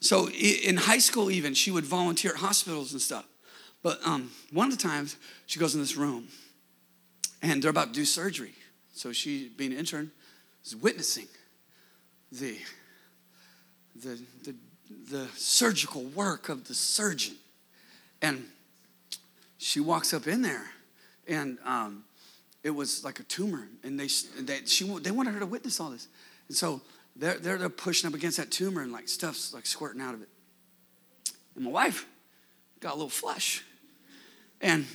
so 0.00 0.28
in 0.30 0.76
high 0.76 0.98
school, 0.98 1.30
even 1.30 1.54
she 1.54 1.70
would 1.70 1.84
volunteer 1.84 2.32
at 2.32 2.36
hospitals 2.38 2.92
and 2.92 3.00
stuff. 3.00 3.26
But 3.82 3.98
um, 4.06 4.30
one 4.50 4.70
of 4.70 4.78
the 4.78 4.82
times 4.82 5.16
she 5.46 5.58
goes 5.58 5.74
in 5.74 5.80
this 5.80 5.96
room 5.96 6.28
and 7.42 7.62
they're 7.62 7.70
about 7.70 7.88
to 7.88 7.92
do 7.92 8.04
surgery. 8.04 8.54
So 8.92 9.12
she, 9.12 9.48
being 9.48 9.72
an 9.72 9.78
intern, 9.78 10.10
is 10.64 10.74
witnessing 10.74 11.26
the, 12.32 12.58
the, 13.94 14.20
the, 14.44 14.54
the 15.10 15.28
surgical 15.36 16.04
work 16.04 16.48
of 16.48 16.66
the 16.66 16.74
surgeon. 16.74 17.34
And 18.24 18.46
she 19.58 19.80
walks 19.80 20.14
up 20.14 20.26
in 20.26 20.40
there, 20.40 20.64
and 21.28 21.58
um, 21.62 22.04
it 22.62 22.70
was 22.70 23.04
like 23.04 23.20
a 23.20 23.22
tumor, 23.24 23.68
and 23.82 24.00
they, 24.00 24.08
they, 24.40 24.64
she, 24.64 24.86
they 25.00 25.10
wanted 25.10 25.34
her 25.34 25.40
to 25.40 25.46
witness 25.46 25.78
all 25.78 25.90
this. 25.90 26.08
And 26.48 26.56
so 26.56 26.80
they're, 27.14 27.34
they're, 27.34 27.58
they're 27.58 27.68
pushing 27.68 28.08
up 28.08 28.14
against 28.14 28.38
that 28.38 28.50
tumor, 28.50 28.80
and 28.80 28.90
like 28.92 29.08
stuff's 29.08 29.52
like 29.52 29.66
squirting 29.66 30.00
out 30.00 30.14
of 30.14 30.22
it. 30.22 30.28
And 31.54 31.64
my 31.64 31.70
wife 31.70 32.06
got 32.80 32.92
a 32.92 32.96
little 32.96 33.10
flush. 33.10 33.62
And 34.58 34.86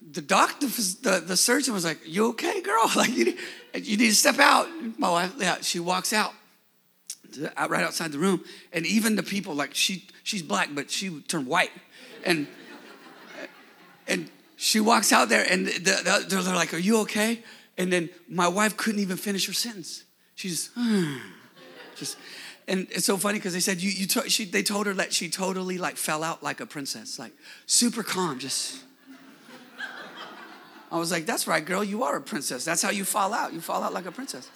the 0.00 0.22
doctor, 0.22 0.66
the, 0.66 1.22
the 1.26 1.36
surgeon 1.36 1.74
was 1.74 1.84
like, 1.84 1.98
You 2.06 2.28
okay, 2.28 2.62
girl? 2.62 2.90
Like, 2.96 3.14
you, 3.14 3.36
you 3.74 3.98
need 3.98 4.08
to 4.08 4.14
step 4.14 4.38
out. 4.38 4.66
My 4.98 5.10
wife, 5.10 5.34
yeah, 5.38 5.58
she 5.60 5.78
walks 5.78 6.14
out 6.14 6.32
right 7.38 7.84
outside 7.84 8.12
the 8.12 8.18
room. 8.18 8.42
And 8.72 8.86
even 8.86 9.16
the 9.16 9.22
people, 9.22 9.54
like, 9.54 9.74
she, 9.74 10.06
she's 10.22 10.42
black, 10.42 10.70
but 10.72 10.90
she 10.90 11.20
turned 11.22 11.46
white 11.46 11.70
and 12.24 12.46
and 14.06 14.30
she 14.56 14.80
walks 14.80 15.12
out 15.12 15.28
there 15.28 15.46
and 15.48 15.66
the, 15.66 16.24
the, 16.28 16.42
they're 16.42 16.54
like, 16.54 16.74
"Are 16.74 16.78
you 16.78 16.98
okay?" 17.00 17.42
And 17.78 17.92
then 17.92 18.10
my 18.28 18.48
wife 18.48 18.76
couldn't 18.76 19.00
even 19.00 19.16
finish 19.16 19.46
her 19.46 19.52
sentence. 19.52 20.04
She's 20.34 20.70
just, 21.96 22.18
and 22.68 22.86
it's 22.90 23.06
so 23.06 23.16
funny 23.16 23.38
because 23.38 23.54
they 23.54 23.60
said 23.60 23.80
you, 23.80 23.90
you 23.90 24.06
she, 24.28 24.44
they 24.44 24.62
told 24.62 24.86
her 24.86 24.94
that 24.94 25.12
she 25.12 25.30
totally 25.30 25.78
like 25.78 25.96
fell 25.96 26.22
out 26.22 26.42
like 26.42 26.60
a 26.60 26.66
princess, 26.66 27.18
like 27.18 27.32
super 27.66 28.02
calm, 28.02 28.38
just. 28.38 28.84
I 30.92 30.98
was 30.98 31.12
like, 31.12 31.24
that's 31.24 31.46
right, 31.46 31.64
girl, 31.64 31.84
you 31.84 32.02
are 32.02 32.16
a 32.16 32.20
princess. 32.20 32.64
That's 32.64 32.82
how 32.82 32.90
you 32.90 33.04
fall 33.04 33.32
out. 33.32 33.52
You 33.52 33.60
fall 33.60 33.84
out 33.84 33.92
like 33.92 34.06
a 34.06 34.10
princess. 34.12 34.50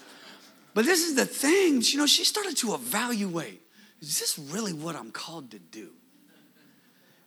But 0.75 0.85
this 0.85 1.07
is 1.07 1.15
the 1.15 1.27
thing, 1.27 1.81
you 1.81 1.97
know, 1.97 2.07
she 2.07 2.25
started 2.25 2.57
to 2.57 2.75
evaluate 2.75 3.63
is 4.09 4.21
this 4.21 4.39
really 4.39 4.73
what 4.73 4.97
I'm 4.97 5.11
called 5.11 5.51
to 5.53 5.59
do? 5.59 5.91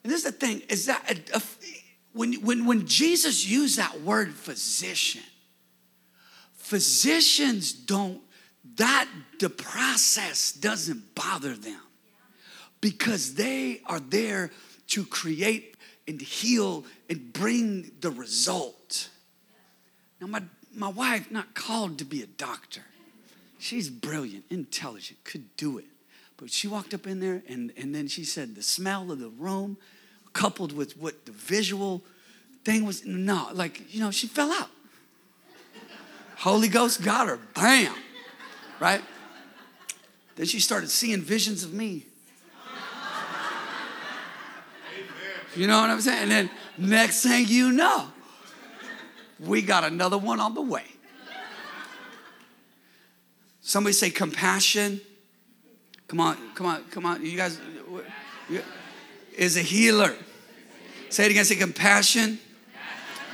And 0.04 0.12
this 0.12 0.24
is 0.26 0.32
the 0.32 0.38
thing 0.38 0.62
is 0.70 0.86
that 0.86 1.04
a, 1.10 1.38
a, 1.38 1.42
when, 2.14 2.34
when, 2.36 2.66
when 2.66 2.88
Jesus 2.88 3.48
used 3.48 3.78
that 3.78 4.02
word 4.02 4.34
physician, 4.34 5.24
physicians 6.56 7.74
don't, 7.74 8.22
that 8.76 9.08
the 9.40 9.50
process 9.50 10.52
doesn't 10.52 11.16
bother 11.16 11.56
them 11.56 11.82
because 12.82 13.36
they 13.36 13.82
are 13.86 14.00
there 14.00 14.52
to 14.88 15.06
create 15.06 15.76
and 16.08 16.22
heal 16.22 16.86
and 17.10 17.34
bring 17.34 17.92
the 18.00 18.12
result. 18.12 19.10
Now, 20.22 20.28
my, 20.28 20.44
my 20.74 20.90
wife, 20.90 21.30
not 21.32 21.54
called 21.54 21.98
to 22.00 22.06
be 22.06 22.22
a 22.22 22.28
doctor. 22.28 22.84
She's 23.60 23.90
brilliant, 23.90 24.46
intelligent, 24.50 25.24
could 25.24 25.56
do 25.58 25.80
it. 25.80 25.86
But 26.38 26.52
she 26.52 26.68
walked 26.68 26.94
up 26.94 27.08
in 27.08 27.20
there 27.20 27.42
and, 27.50 27.74
and 27.76 27.94
then 27.94 28.08
she 28.08 28.24
said 28.24 28.56
the 28.56 28.62
smell 28.62 29.12
of 29.12 29.20
the 29.20 29.30
room, 29.30 29.78
coupled 30.34 30.72
with 30.72 30.98
what 30.98 31.26
the 31.26 31.32
visual 31.32 32.04
thing 32.64 32.86
was, 32.86 33.06
no, 33.06 33.48
like, 33.54 33.94
you 33.94 34.00
know, 34.00 34.12
she 34.12 34.28
fell 34.28 34.52
out. 34.52 34.70
Holy 36.38 36.68
Ghost 36.68 37.04
got 37.04 37.28
her, 37.28 37.40
bam, 37.56 37.96
right? 38.80 39.02
Then 40.36 40.46
she 40.46 40.60
started 40.60 40.90
seeing 40.92 41.22
visions 41.22 41.64
of 41.64 41.74
me. 41.74 42.06
You 45.56 45.66
know 45.66 45.82
what 45.82 45.90
I'm 45.90 46.02
saying? 46.02 46.24
And 46.24 46.32
then 46.32 46.50
next 46.78 47.24
thing 47.24 47.48
you 47.48 47.72
know, 47.72 48.10
we 49.40 49.64
got 49.64 49.84
another 49.84 50.20
one 50.20 50.40
on 50.40 50.54
the 50.54 50.62
way. 50.62 50.86
Somebody 53.62 53.94
say 53.94 54.12
compassion. 54.12 55.02
Come 56.08 56.22
on, 56.22 56.38
come 56.56 56.66
on, 56.68 56.84
come 56.86 57.06
on. 57.06 57.26
You 57.26 57.36
guys 57.36 57.60
is 59.36 59.58
a 59.58 59.62
healer. 59.62 60.16
Say 61.10 61.26
it 61.26 61.32
again. 61.32 61.46
Say 61.46 61.56
compassion 61.56 62.40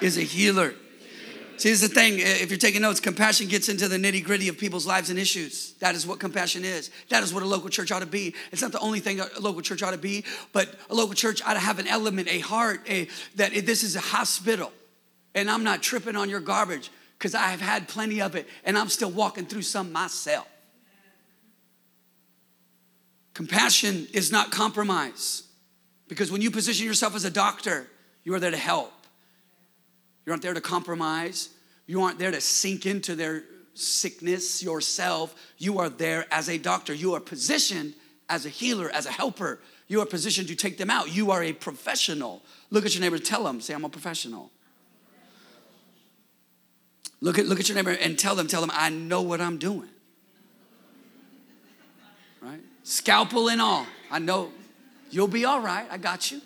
is 0.02 0.18
a 0.18 0.22
healer. 0.22 0.74
See, 1.58 1.70
this 1.70 1.84
is 1.84 1.90
the 1.90 1.94
thing. 1.94 2.16
If 2.18 2.50
you're 2.50 2.58
taking 2.58 2.82
notes, 2.82 3.00
compassion 3.00 3.48
gets 3.48 3.70
into 3.70 3.88
the 3.88 3.98
nitty 3.98 4.24
gritty 4.24 4.48
of 4.48 4.58
people's 4.58 4.88
lives 4.88 5.12
and 5.12 5.20
issues. 5.20 5.74
That 5.74 5.94
is 5.94 6.06
what 6.06 6.20
compassion 6.20 6.66
is. 6.66 6.90
That 7.10 7.24
is 7.24 7.32
what 7.32 7.44
a 7.44 7.46
local 7.46 7.70
church 7.70 7.92
ought 7.92 8.00
to 8.00 8.08
be. 8.08 8.34
It's 8.52 8.62
not 8.62 8.72
the 8.72 8.80
only 8.80 9.00
thing 9.00 9.20
a 9.20 9.28
local 9.40 9.62
church 9.62 9.84
ought 9.84 9.92
to 9.92 9.98
be, 9.98 10.26
but 10.52 10.74
a 10.90 10.96
local 10.96 11.14
church 11.14 11.44
ought 11.44 11.54
to 11.54 11.60
have 11.60 11.78
an 11.78 11.88
element, 11.88 12.28
a 12.28 12.40
heart, 12.40 12.82
a 12.90 13.08
that 13.36 13.54
it, 13.54 13.68
this 13.68 13.84
is 13.84 13.96
a 13.96 14.02
hospital. 14.02 14.72
And 15.36 15.50
I'm 15.50 15.64
not 15.64 15.84
tripping 15.84 16.16
on 16.16 16.28
your 16.30 16.40
garbage 16.40 16.92
because 17.20 17.36
I 17.36 17.50
have 17.50 17.62
had 17.62 17.88
plenty 17.88 18.20
of 18.20 18.36
it 18.36 18.48
and 18.66 18.78
I'm 18.78 18.90
still 18.90 19.12
walking 19.12 19.46
through 19.46 19.62
some 19.62 19.92
myself. 19.92 20.48
Compassion 23.34 24.08
is 24.14 24.32
not 24.32 24.52
compromise 24.52 25.44
because 26.08 26.32
when 26.32 26.42
you 26.42 26.52
position 26.52 26.86
yourself 26.86 27.16
as 27.16 27.26
a 27.26 27.32
doctor, 27.32 27.88
you 28.24 28.34
are 28.34 28.40
there 28.40 28.52
to 28.52 28.58
help. 28.58 28.94
You 30.26 30.32
aren't 30.32 30.44
there 30.44 30.54
to 30.54 30.62
compromise. 30.62 31.50
You 31.88 32.04
aren't 32.04 32.20
there 32.20 32.32
to 32.32 32.40
sink 32.40 32.86
into 32.86 33.16
their 33.16 33.44
sickness 33.74 34.64
yourself. 34.64 35.36
You 35.58 35.80
are 35.80 35.90
there 35.90 36.26
as 36.32 36.48
a 36.48 36.58
doctor. 36.58 36.94
You 36.94 37.16
are 37.16 37.20
positioned 37.20 37.96
as 38.30 38.46
a 38.46 38.50
healer, 38.50 38.90
as 38.90 39.06
a 39.06 39.12
helper. 39.12 39.60
You 39.88 40.02
are 40.02 40.06
positioned 40.06 40.48
to 40.48 40.56
take 40.56 40.78
them 40.78 40.90
out. 40.90 41.14
You 41.14 41.32
are 41.32 41.44
a 41.44 41.54
professional. 41.54 42.42
Look 42.70 42.86
at 42.86 42.94
your 42.94 43.02
neighbor, 43.02 43.18
tell 43.18 43.44
them, 43.44 43.60
say, 43.60 43.74
I'm 43.74 43.84
a 43.84 43.90
professional. 43.90 44.52
Look 47.20 47.40
at, 47.40 47.46
look 47.46 47.60
at 47.60 47.70
your 47.70 47.76
neighbor 47.76 47.92
and 47.92 48.18
tell 48.18 48.36
them, 48.36 48.48
tell 48.48 48.62
them, 48.62 48.72
I 48.74 48.90
know 48.90 49.22
what 49.22 49.42
I'm 49.42 49.58
doing. 49.58 49.90
Right? 52.42 52.60
Scalpel 52.84 53.50
and 53.50 53.62
all. 53.62 53.86
I 54.12 54.20
know 54.20 54.52
you'll 55.10 55.28
be 55.28 55.46
all 55.46 55.62
right. 55.62 55.88
I 55.90 55.98
got 55.98 56.32
you. 56.32 56.42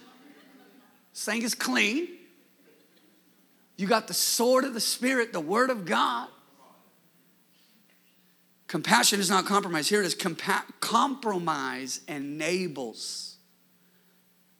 This 1.13 1.25
thing 1.25 1.41
is 1.41 1.55
clean. 1.55 2.07
You 3.75 3.87
got 3.87 4.07
the 4.07 4.13
sword 4.13 4.63
of 4.63 4.73
the 4.73 4.79
Spirit, 4.79 5.33
the 5.33 5.39
Word 5.39 5.69
of 5.69 5.85
God. 5.85 6.29
Compassion 8.67 9.19
is 9.19 9.29
not 9.29 9.45
compromise. 9.45 9.87
Here 9.87 10.01
it 10.01 10.05
is 10.05 10.15
compa- 10.15 10.65
compromise 10.79 12.01
enables, 12.07 13.37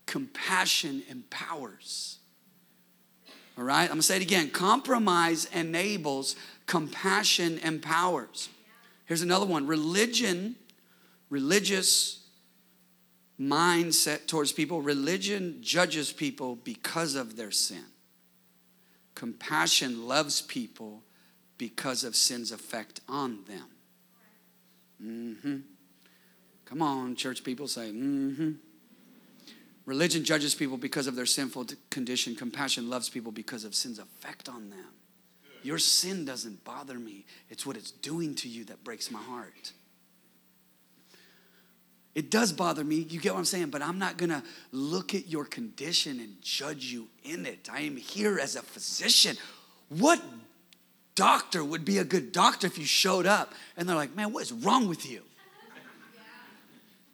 compassion 0.06 1.04
empowers. 1.10 2.20
All 3.58 3.64
right, 3.64 3.84
I'm 3.84 3.90
gonna 3.90 4.04
say 4.04 4.18
it 4.18 4.22
again. 4.22 4.50
Compromise 4.50 5.46
enables, 5.52 6.36
compassion 6.68 7.60
empowers. 7.60 8.50
Here's 9.06 9.24
another 9.24 9.46
one 9.46 9.68
religion, 9.68 10.56
religious 11.30 12.24
mindset 13.40 14.28
towards 14.28 14.52
people, 14.52 14.82
religion 14.82 15.58
judges 15.62 16.12
people 16.12 16.56
because 16.56 17.16
of 17.16 17.36
their 17.36 17.52
sin. 17.52 17.84
Compassion 19.16 20.08
loves 20.08 20.42
people 20.42 21.04
because 21.58 22.04
of 22.04 22.16
sin's 22.16 22.52
effect 22.52 23.02
on 23.08 23.40
them. 23.48 23.68
Mm-hmm. 25.04 25.58
Come 26.66 26.82
on, 26.82 27.16
church 27.16 27.44
people 27.44 27.68
say, 27.68 27.92
mm-hmm. 27.92 28.52
Religion 29.86 30.26
judges 30.26 30.54
people 30.54 30.76
because 30.76 31.08
of 31.08 31.16
their 31.16 31.26
sinful 31.26 31.66
condition. 31.90 32.36
Compassion 32.36 32.90
loves 32.90 33.08
people 33.10 33.32
because 33.32 33.64
of 33.64 33.74
sin's 33.74 34.00
effect 34.00 34.50
on 34.50 34.70
them. 34.70 34.94
Your 35.64 35.80
sin 35.80 36.26
doesn't 36.26 36.64
bother 36.66 37.00
me, 37.00 37.26
it's 37.50 37.66
what 37.66 37.78
it's 37.78 37.92
doing 37.92 38.36
to 38.36 38.50
you 38.50 38.66
that 38.66 38.84
breaks 38.84 39.10
my 39.10 39.22
heart. 39.22 39.72
It 42.18 42.32
does 42.32 42.52
bother 42.52 42.84
me, 42.84 42.96
you 42.96 43.20
get 43.20 43.34
what 43.34 43.38
I'm 43.38 43.46
saying, 43.46 43.70
but 43.70 43.84
I'm 43.84 44.00
not 44.00 44.18
gonna 44.18 44.42
look 44.72 45.14
at 45.14 45.28
your 45.28 45.46
condition 45.46 46.20
and 46.20 46.42
judge 46.42 46.86
you 46.86 47.10
in 47.24 47.46
it. 47.46 47.70
I 47.72 47.82
am 47.82 47.96
here 47.96 48.40
as 48.40 48.56
a 48.56 48.64
physician. 48.64 49.38
What 49.90 50.20
doctor 51.14 51.64
would 51.64 51.86
be 51.86 52.00
a 52.00 52.04
good 52.04 52.32
doctor 52.32 52.66
if 52.66 52.80
you 52.80 52.86
showed 52.86 53.28
up 53.28 53.54
and 53.78 53.88
they're 53.88 53.96
like, 53.96 54.16
man, 54.16 54.34
what 54.34 54.42
is 54.42 54.52
wrong 54.52 54.88
with 54.88 55.08
you? 55.08 55.22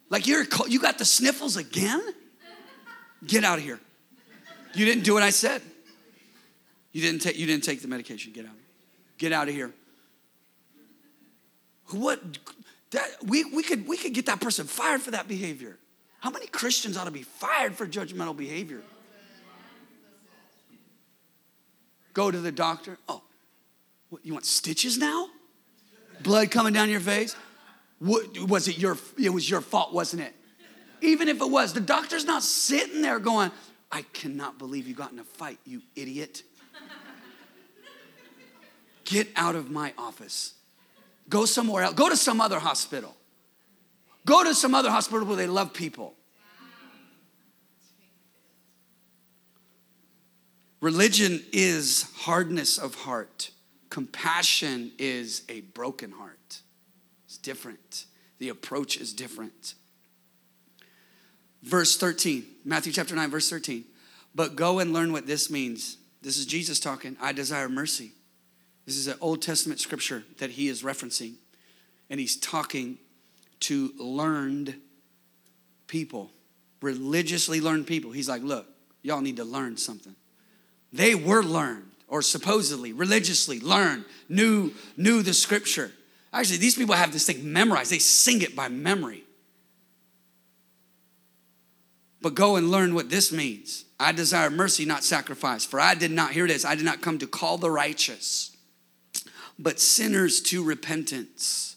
Like 0.08 0.26
you're 0.26 0.46
you 0.68 0.80
got 0.80 0.96
the 0.96 1.04
sniffles 1.04 1.58
again? 1.58 2.00
Get 3.26 3.44
out 3.44 3.58
of 3.58 3.64
here. 3.64 3.80
You 4.72 4.86
didn't 4.86 5.04
do 5.04 5.12
what 5.12 5.22
I 5.22 5.28
said. 5.28 5.60
You 6.92 7.02
didn't 7.02 7.20
take 7.20 7.36
you 7.36 7.44
didn't 7.44 7.64
take 7.64 7.82
the 7.82 7.88
medication. 7.88 8.32
Get 8.32 8.46
out. 8.46 8.56
Get 9.18 9.32
out 9.34 9.48
of 9.48 9.54
here. 9.54 9.70
What 11.90 12.22
that, 12.90 13.08
we, 13.24 13.44
we, 13.44 13.62
could, 13.62 13.86
we 13.88 13.96
could 13.96 14.14
get 14.14 14.26
that 14.26 14.40
person 14.40 14.66
fired 14.66 15.00
for 15.00 15.10
that 15.12 15.26
behavior. 15.28 15.78
How 16.20 16.30
many 16.30 16.46
Christians 16.46 16.96
ought 16.96 17.04
to 17.04 17.10
be 17.10 17.22
fired 17.22 17.74
for 17.74 17.86
judgmental 17.86 18.36
behavior? 18.36 18.80
Go 22.14 22.30
to 22.30 22.38
the 22.38 22.52
doctor. 22.52 22.98
Oh, 23.08 23.22
what, 24.08 24.24
you 24.24 24.32
want 24.32 24.46
stitches 24.46 24.96
now? 24.96 25.28
Blood 26.22 26.50
coming 26.50 26.72
down 26.72 26.88
your 26.88 27.00
face? 27.00 27.34
What, 27.98 28.38
was 28.48 28.68
it 28.68 28.78
your, 28.78 28.96
it 29.20 29.30
was 29.30 29.48
your 29.48 29.60
fault, 29.60 29.92
wasn't 29.92 30.22
it? 30.22 30.32
Even 31.00 31.28
if 31.28 31.40
it 31.40 31.50
was, 31.50 31.72
the 31.72 31.80
doctor's 31.80 32.24
not 32.24 32.42
sitting 32.42 33.02
there 33.02 33.18
going, 33.18 33.50
I 33.90 34.02
cannot 34.12 34.58
believe 34.58 34.88
you 34.88 34.94
got 34.94 35.12
in 35.12 35.18
a 35.18 35.24
fight, 35.24 35.58
you 35.64 35.82
idiot. 35.94 36.42
Get 39.04 39.28
out 39.36 39.54
of 39.54 39.70
my 39.70 39.92
office. 39.98 40.54
Go 41.28 41.44
somewhere 41.44 41.84
else. 41.84 41.94
Go 41.94 42.08
to 42.08 42.16
some 42.16 42.40
other 42.40 42.58
hospital. 42.58 43.14
Go 44.26 44.44
to 44.44 44.54
some 44.54 44.74
other 44.74 44.90
hospital 44.90 45.26
where 45.26 45.36
they 45.36 45.46
love 45.46 45.72
people. 45.72 46.14
Religion 50.80 51.42
is 51.52 52.10
hardness 52.14 52.76
of 52.76 52.94
heart. 52.94 53.50
Compassion 53.88 54.92
is 54.98 55.42
a 55.48 55.60
broken 55.60 56.10
heart. 56.10 56.60
It's 57.26 57.38
different. 57.38 58.04
The 58.38 58.50
approach 58.50 58.98
is 58.98 59.14
different. 59.14 59.74
Verse 61.62 61.96
13, 61.96 62.44
Matthew 62.66 62.92
chapter 62.92 63.14
9, 63.14 63.30
verse 63.30 63.48
13. 63.48 63.84
But 64.34 64.56
go 64.56 64.78
and 64.78 64.92
learn 64.92 65.12
what 65.12 65.26
this 65.26 65.48
means. 65.48 65.96
This 66.20 66.36
is 66.36 66.44
Jesus 66.44 66.80
talking. 66.80 67.16
I 67.20 67.32
desire 67.32 67.68
mercy 67.68 68.12
this 68.86 68.96
is 68.96 69.06
an 69.06 69.16
Old 69.20 69.40
Testament 69.40 69.80
scripture 69.80 70.24
that 70.38 70.50
he 70.50 70.68
is 70.68 70.82
referencing, 70.82 71.34
and 72.10 72.20
he's 72.20 72.36
talking 72.36 72.98
to 73.60 73.92
learned 73.98 74.74
people, 75.86 76.30
religiously 76.82 77.60
learned 77.60 77.86
people. 77.86 78.12
He's 78.12 78.28
like, 78.28 78.42
Look, 78.42 78.66
y'all 79.02 79.22
need 79.22 79.36
to 79.36 79.44
learn 79.44 79.76
something. 79.76 80.14
They 80.92 81.14
were 81.14 81.42
learned, 81.42 81.90
or 82.08 82.20
supposedly 82.20 82.92
religiously 82.92 83.58
learned, 83.58 84.04
knew, 84.28 84.72
knew 84.96 85.22
the 85.22 85.34
scripture. 85.34 85.90
Actually, 86.32 86.58
these 86.58 86.74
people 86.74 86.94
have 86.94 87.12
this 87.12 87.26
thing 87.26 87.52
memorized, 87.52 87.90
they 87.90 87.98
sing 87.98 88.42
it 88.42 88.54
by 88.54 88.68
memory. 88.68 89.24
But 92.20 92.34
go 92.34 92.56
and 92.56 92.70
learn 92.70 92.94
what 92.94 93.10
this 93.10 93.32
means. 93.32 93.84
I 94.00 94.12
desire 94.12 94.48
mercy, 94.48 94.86
not 94.86 95.04
sacrifice. 95.04 95.64
For 95.66 95.78
I 95.78 95.94
did 95.94 96.10
not, 96.10 96.32
hear 96.32 96.46
this, 96.46 96.64
I 96.64 96.74
did 96.74 96.84
not 96.84 97.02
come 97.02 97.18
to 97.18 97.26
call 97.26 97.58
the 97.58 97.70
righteous 97.70 98.53
but 99.58 99.80
sinners 99.80 100.40
to 100.42 100.62
repentance. 100.62 101.76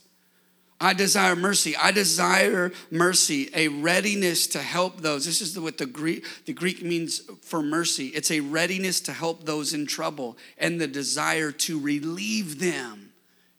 I 0.80 0.94
desire 0.94 1.36
mercy. 1.36 1.76
I 1.76 1.92
desire 1.92 2.72
mercy, 2.92 3.50
a 3.54 3.68
readiness 3.68 4.46
to 4.48 4.60
help 4.60 5.02
those. 5.02 5.26
This 5.26 5.42
is 5.42 5.60
what 5.60 5.80
the 5.80 5.88
Greek, 5.88 6.26
the 6.46 6.54
Greek 6.54 6.84
means 6.84 7.22
for 7.42 7.64
mercy. 7.64 8.08
It's 8.08 8.30
a 8.30 8.42
readiness 8.42 9.02
to 9.02 9.14
help 9.14 9.46
those 9.46 9.74
in 9.74 9.88
trouble 9.88 10.38
and 10.58 10.80
the 10.80 10.88
desire 10.88 11.52
to 11.52 11.80
relieve 11.80 12.60
them, 12.60 13.12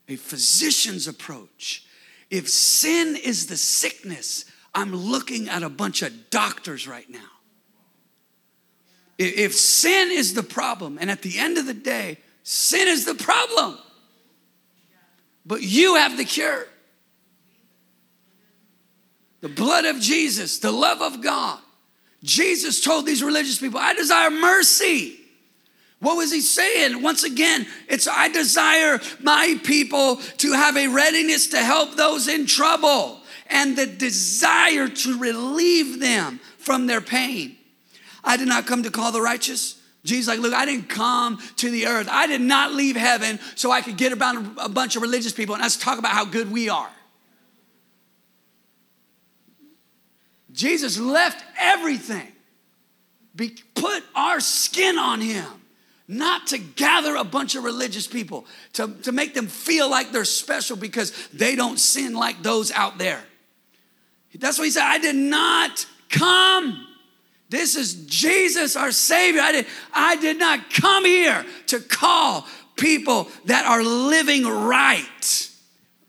a 0.08 0.14
physician's 0.14 1.08
approach. 1.08 1.84
If 2.30 2.48
sin 2.48 3.16
is 3.16 3.46
the 3.46 3.56
sickness, 3.56 4.44
I'm 4.74 4.94
looking 4.94 5.48
at 5.48 5.64
a 5.64 5.68
bunch 5.68 6.02
of 6.02 6.30
doctors 6.30 6.86
right 6.86 7.08
now. 7.10 7.18
If 9.18 9.54
sin 9.54 10.10
is 10.12 10.34
the 10.34 10.44
problem, 10.44 10.98
and 11.00 11.10
at 11.10 11.22
the 11.22 11.38
end 11.38 11.58
of 11.58 11.66
the 11.66 11.74
day, 11.74 12.18
sin 12.44 12.86
is 12.86 13.04
the 13.04 13.16
problem, 13.16 13.78
but 15.48 15.62
you 15.62 15.96
have 15.96 16.16
the 16.16 16.24
cure 16.24 16.66
the 19.40 19.48
blood 19.48 19.84
of 19.84 20.00
Jesus, 20.00 20.58
the 20.58 20.72
love 20.72 21.00
of 21.00 21.22
God. 21.22 21.60
Jesus 22.24 22.80
told 22.80 23.06
these 23.06 23.22
religious 23.22 23.58
people, 23.58 23.78
I 23.78 23.94
desire 23.94 24.30
mercy. 24.30 25.16
What 26.00 26.16
was 26.16 26.32
he 26.32 26.40
saying? 26.40 27.02
Once 27.02 27.24
again, 27.24 27.66
it's 27.88 28.08
I 28.08 28.28
desire 28.28 29.00
my 29.20 29.58
people 29.64 30.16
to 30.16 30.52
have 30.52 30.76
a 30.76 30.88
readiness 30.88 31.48
to 31.48 31.58
help 31.58 31.94
those 31.94 32.28
in 32.28 32.46
trouble 32.46 33.20
and 33.48 33.76
the 33.76 33.86
desire 33.86 34.88
to 34.88 35.18
relieve 35.18 36.00
them 36.00 36.40
from 36.58 36.86
their 36.86 37.00
pain. 37.00 37.56
I 38.24 38.36
did 38.36 38.48
not 38.48 38.66
come 38.66 38.82
to 38.82 38.90
call 38.90 39.12
the 39.12 39.22
righteous. 39.22 39.77
Jesus, 40.04 40.28
like, 40.28 40.38
look, 40.38 40.54
I 40.54 40.64
didn't 40.64 40.88
come 40.88 41.38
to 41.56 41.70
the 41.70 41.86
earth. 41.86 42.08
I 42.10 42.26
did 42.26 42.40
not 42.40 42.72
leave 42.72 42.96
heaven 42.96 43.38
so 43.56 43.70
I 43.70 43.80
could 43.80 43.96
get 43.96 44.12
around 44.12 44.56
a 44.58 44.68
bunch 44.68 44.96
of 44.96 45.02
religious 45.02 45.32
people 45.32 45.54
and 45.54 45.64
us 45.64 45.76
talk 45.76 45.98
about 45.98 46.12
how 46.12 46.24
good 46.24 46.50
we 46.50 46.68
are. 46.68 46.90
Jesus 50.52 50.98
left 50.98 51.44
everything, 51.58 52.26
Be, 53.36 53.56
put 53.74 54.02
our 54.16 54.40
skin 54.40 54.98
on 54.98 55.20
him, 55.20 55.46
not 56.08 56.48
to 56.48 56.58
gather 56.58 57.14
a 57.14 57.22
bunch 57.22 57.54
of 57.54 57.62
religious 57.62 58.08
people, 58.08 58.44
to, 58.72 58.88
to 59.02 59.12
make 59.12 59.34
them 59.34 59.46
feel 59.46 59.88
like 59.88 60.10
they're 60.10 60.24
special 60.24 60.76
because 60.76 61.12
they 61.28 61.54
don't 61.54 61.78
sin 61.78 62.14
like 62.14 62.42
those 62.42 62.72
out 62.72 62.98
there. 62.98 63.22
That's 64.34 64.58
what 64.58 64.64
he 64.64 64.70
said. 64.70 64.84
I 64.84 64.98
did 64.98 65.16
not 65.16 65.86
come. 66.08 66.87
This 67.48 67.76
is 67.76 68.06
Jesus, 68.06 68.76
our 68.76 68.92
Savior. 68.92 69.40
I 69.40 69.52
did, 69.52 69.66
I 69.92 70.16
did 70.16 70.38
not 70.38 70.70
come 70.70 71.04
here 71.04 71.46
to 71.68 71.80
call 71.80 72.46
people 72.76 73.28
that 73.46 73.64
are 73.64 73.82
living 73.82 74.46
right, 74.46 75.50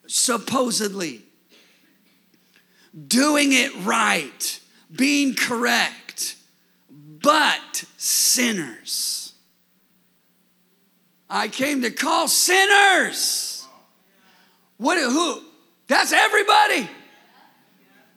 supposedly 0.07 1.23
doing 3.07 3.53
it 3.53 3.71
right, 3.85 4.59
being 4.93 5.35
correct, 5.35 6.35
but 6.89 7.85
sinners. 7.97 9.33
I 11.29 11.47
came 11.47 11.83
to 11.83 11.91
call 11.91 12.27
sinners. 12.27 13.67
What 14.77 14.97
who? 14.97 15.43
That's 15.87 16.11
everybody. 16.11 16.89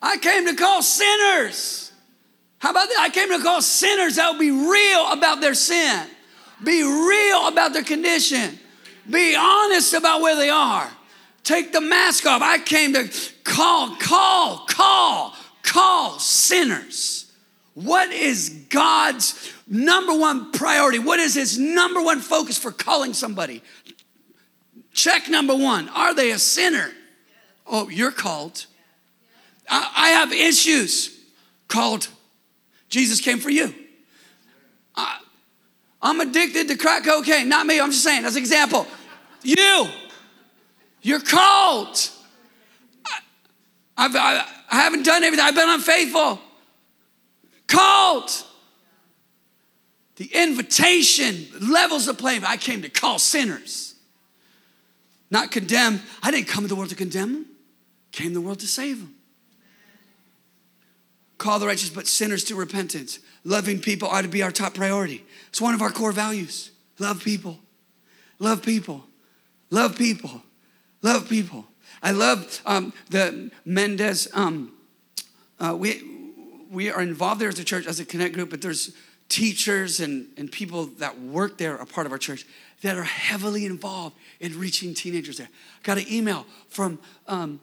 I 0.00 0.16
came 0.16 0.46
to 0.46 0.54
call 0.54 0.82
sinners. 0.82 1.82
How 2.62 2.70
about 2.70 2.88
that? 2.90 2.98
I 3.01 3.11
came 3.11 3.29
to 3.31 3.42
call 3.42 3.61
sinners 3.61 4.14
that 4.14 4.31
will 4.31 4.38
be 4.38 4.53
real 4.53 5.11
about 5.11 5.40
their 5.40 5.53
sin, 5.53 6.07
be 6.62 6.85
real 6.85 7.48
about 7.48 7.72
their 7.72 7.83
condition, 7.83 8.57
be 9.11 9.35
honest 9.35 9.94
about 9.94 10.22
where 10.22 10.37
they 10.37 10.48
are. 10.48 10.88
Take 11.42 11.72
the 11.72 11.81
mask 11.81 12.25
off. 12.25 12.40
I 12.40 12.61
came 12.61 12.92
to 12.92 13.12
call, 13.42 13.96
call, 13.96 14.59
call, 14.68 15.35
call 15.64 16.20
sinners. 16.20 17.33
What 17.75 18.12
is 18.12 18.51
God's 18.68 19.53
number 19.66 20.16
one 20.16 20.53
priority? 20.53 21.01
What 21.01 21.18
is 21.18 21.35
his 21.35 21.59
number 21.59 22.01
one 22.01 22.20
focus 22.20 22.59
for 22.59 22.70
calling 22.70 23.12
somebody? 23.12 23.61
Check 24.92 25.29
number 25.29 25.57
one 25.57 25.88
Are 25.88 26.14
they 26.14 26.31
a 26.31 26.38
sinner? 26.38 26.92
Oh, 27.66 27.88
you're 27.88 28.12
called. 28.12 28.66
I, 29.68 30.11
have 30.11 30.33
issues. 30.33 31.18
Called. 31.66 32.07
Jesus 32.92 33.22
came 33.22 33.38
for 33.38 33.48
you. 33.48 33.74
I, 34.94 35.18
I'm 36.02 36.20
addicted 36.20 36.68
to 36.68 36.76
crack 36.76 37.05
cocaine. 37.05 37.48
Not 37.48 37.66
me, 37.66 37.81
I'm 37.81 37.90
just 37.90 38.05
saying, 38.05 38.26
as 38.26 38.37
an 38.37 38.42
example. 38.42 38.87
You. 39.42 39.88
You're 41.00 41.20
called. 41.20 41.96
I've, 43.96 44.14
I, 44.14 44.46
I 44.70 44.76
haven't 44.83 45.05
done 45.05 45.24
everything, 45.24 45.44
I've 45.44 45.55
been 45.55 45.70
unfaithful. 45.70 46.38
Called. 47.66 48.31
The 50.16 50.26
invitation 50.26 51.46
levels 51.62 52.05
the 52.05 52.12
playing. 52.12 52.44
I 52.44 52.59
came 52.59 52.83
to 52.83 52.90
call 52.90 53.18
sinners, 53.18 53.94
not 55.31 55.50
condemn. 55.50 56.02
I 56.22 56.31
didn't 56.31 56.48
come 56.48 56.64
to 56.64 56.68
the 56.68 56.76
world 56.76 56.90
to 56.90 56.94
condemn 56.94 57.33
them, 57.33 57.46
came 58.12 58.28
to 58.28 58.35
the 58.35 58.42
world 58.42 58.61
to 58.61 58.68
save 58.68 58.98
them. 58.98 59.14
Call 61.42 61.59
the 61.59 61.66
righteous, 61.66 61.90
but 61.90 62.07
sinners 62.07 62.44
to 62.44 62.55
repentance. 62.55 63.18
Loving 63.42 63.81
people 63.81 64.07
ought 64.07 64.22
to 64.22 64.28
be 64.28 64.44
our 64.44 64.52
top 64.52 64.74
priority. 64.74 65.24
It's 65.48 65.61
one 65.61 65.74
of 65.74 65.83
our 65.83 65.90
core 65.90 66.12
values. 66.12 66.70
Love 67.00 67.20
people. 67.24 67.59
Love 68.38 68.62
people. 68.62 69.02
Love 69.68 69.98
people. 69.98 70.44
Love 71.02 71.28
people. 71.28 71.66
I 72.00 72.12
love 72.12 72.62
um, 72.64 72.92
the 73.11 73.50
Mendez. 73.64 74.28
Um, 74.33 74.72
uh, 75.59 75.74
we, 75.76 76.05
we 76.70 76.92
are 76.92 77.02
involved 77.02 77.40
there 77.40 77.48
as 77.48 77.59
a 77.59 77.64
church, 77.64 77.88
as 77.88 77.98
a 77.98 78.05
connect 78.05 78.35
group, 78.35 78.50
but 78.50 78.62
there's 78.62 78.94
teachers 79.28 79.98
and, 79.98 80.28
and 80.37 80.48
people 80.52 80.87
that 80.98 81.20
work 81.20 81.59
there, 81.59 81.76
are 81.76 81.87
part 81.87 82.07
of 82.07 82.12
our 82.12 82.18
church, 82.18 82.46
that 82.83 82.96
are 82.96 83.02
heavily 83.02 83.66
involved 83.66 84.14
in 84.38 84.57
reaching 84.57 84.94
teenagers 84.94 85.38
there. 85.38 85.48
I 85.50 85.83
got 85.83 85.98
an 85.98 86.05
email 86.09 86.46
from 86.68 87.00
um, 87.26 87.59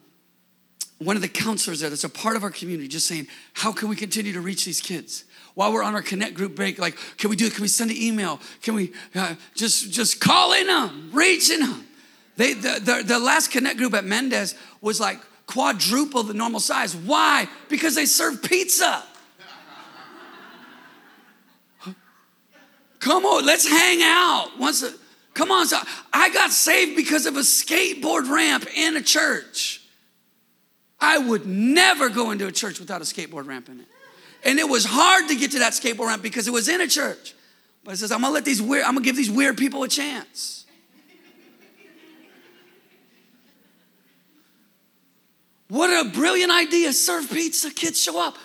one 1.00 1.16
of 1.16 1.22
the 1.22 1.28
counselors 1.28 1.80
there 1.80 1.88
that's 1.88 2.04
a 2.04 2.10
part 2.10 2.36
of 2.36 2.42
our 2.42 2.50
community 2.50 2.86
just 2.86 3.06
saying, 3.06 3.26
How 3.54 3.72
can 3.72 3.88
we 3.88 3.96
continue 3.96 4.32
to 4.34 4.40
reach 4.40 4.64
these 4.64 4.80
kids? 4.80 5.24
While 5.54 5.72
we're 5.72 5.82
on 5.82 5.94
our 5.94 6.02
connect 6.02 6.34
group 6.34 6.54
break, 6.54 6.78
like, 6.78 6.96
can 7.16 7.30
we 7.30 7.36
do 7.36 7.46
it? 7.46 7.54
Can 7.54 7.62
we 7.62 7.68
send 7.68 7.90
an 7.90 7.96
email? 7.96 8.38
Can 8.62 8.74
we 8.74 8.92
uh, 9.14 9.34
just 9.54 9.90
just 9.90 10.20
call 10.20 10.52
in 10.52 10.66
them, 10.66 11.10
reaching 11.12 11.60
them? 11.60 11.86
They, 12.36 12.52
the, 12.54 12.80
the, 12.82 13.02
the 13.04 13.18
last 13.18 13.50
connect 13.50 13.78
group 13.78 13.92
at 13.94 14.04
Mendez 14.04 14.54
was 14.80 15.00
like 15.00 15.20
quadruple 15.46 16.22
the 16.22 16.34
normal 16.34 16.60
size. 16.60 16.94
Why? 16.94 17.48
Because 17.68 17.94
they 17.94 18.06
serve 18.06 18.42
pizza. 18.42 19.02
Come 23.00 23.24
on, 23.24 23.44
let's 23.44 23.66
hang 23.66 24.00
out. 24.02 24.50
Once, 24.58 24.84
come 25.34 25.50
on, 25.50 25.66
so 25.66 25.78
I 26.12 26.30
got 26.30 26.50
saved 26.50 26.94
because 26.94 27.26
of 27.26 27.36
a 27.36 27.40
skateboard 27.40 28.28
ramp 28.28 28.66
in 28.74 28.96
a 28.96 29.02
church. 29.02 29.79
I 31.00 31.18
would 31.18 31.46
never 31.46 32.08
go 32.08 32.30
into 32.30 32.46
a 32.46 32.52
church 32.52 32.78
without 32.78 33.00
a 33.00 33.04
skateboard 33.04 33.46
ramp 33.46 33.68
in 33.68 33.80
it. 33.80 33.86
And 34.44 34.58
it 34.58 34.68
was 34.68 34.84
hard 34.84 35.28
to 35.28 35.36
get 35.36 35.52
to 35.52 35.60
that 35.60 35.72
skateboard 35.72 36.08
ramp 36.08 36.22
because 36.22 36.46
it 36.46 36.52
was 36.52 36.68
in 36.68 36.80
a 36.80 36.86
church. 36.86 37.34
But 37.84 37.94
it 37.94 37.96
says, 37.98 38.12
I'm 38.12 38.20
gonna 38.20 38.34
let 38.34 38.44
these 38.44 38.60
weird, 38.60 38.84
I'm 38.84 38.94
gonna 38.94 39.04
give 39.04 39.16
these 39.16 39.30
weird 39.30 39.56
people 39.56 39.82
a 39.82 39.88
chance. 39.88 40.66
What 45.68 45.88
a 45.88 46.10
brilliant 46.10 46.50
idea. 46.50 46.92
Serve 46.92 47.30
pizza, 47.30 47.70
kids 47.70 48.00
show 48.00 48.20
up. 48.20 48.36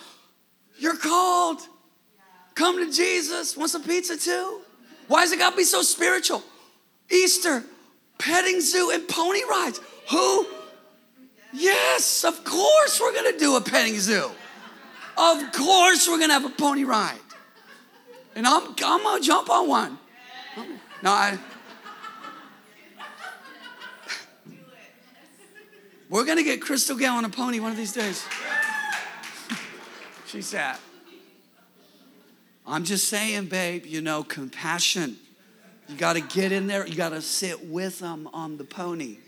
You're 0.78 0.96
called. 0.96 1.60
Come 2.54 2.78
to 2.78 2.92
Jesus. 2.92 3.56
Want 3.56 3.70
some 3.70 3.82
pizza 3.82 4.16
too? 4.16 4.60
Why 5.08 5.22
does 5.22 5.32
it 5.32 5.38
got 5.38 5.50
to 5.50 5.56
be 5.56 5.64
so 5.64 5.82
spiritual? 5.82 6.42
Easter, 7.10 7.64
petting 8.18 8.60
zoo, 8.60 8.90
and 8.92 9.06
pony 9.08 9.42
rides. 9.48 9.80
Who? 10.10 10.46
Yes, 11.56 12.22
of 12.24 12.44
course 12.44 13.00
we're 13.00 13.12
to 13.32 13.38
do 13.38 13.56
a 13.56 13.60
petting 13.62 13.98
zoo. 13.98 14.30
Of 15.16 15.52
course 15.52 16.06
we're 16.06 16.18
to 16.28 16.34
have 16.34 16.44
a 16.44 16.50
pony 16.50 16.84
ride. 16.84 17.18
And 18.34 18.46
I'm, 18.46 18.74
I'm 18.84 19.02
to 19.22 19.26
jump 19.26 19.48
on 19.48 19.66
one. 19.66 19.98
No, 21.02 21.10
I. 21.10 21.38
We're 26.10 26.26
gonna 26.26 26.42
get 26.42 26.60
Crystal 26.60 26.96
Gayle 26.96 27.14
on 27.14 27.24
a 27.24 27.30
pony 27.30 27.58
one 27.58 27.70
of 27.70 27.76
these 27.78 27.92
days. 27.92 28.24
she 30.26 30.42
sat. 30.42 30.78
I'm 32.66 32.84
just 32.84 33.08
saying, 33.08 33.46
babe, 33.46 33.86
you 33.86 34.02
know, 34.02 34.22
compassion. 34.22 35.16
You 35.88 35.96
got 35.96 36.14
to 36.14 36.20
get 36.20 36.50
in 36.52 36.66
there, 36.66 36.86
you 36.86 36.96
got 36.96 37.10
to 37.10 37.22
sit 37.22 37.64
with 37.64 38.00
them 38.00 38.28
on 38.32 38.56
the 38.56 38.64
pony. 38.64 39.18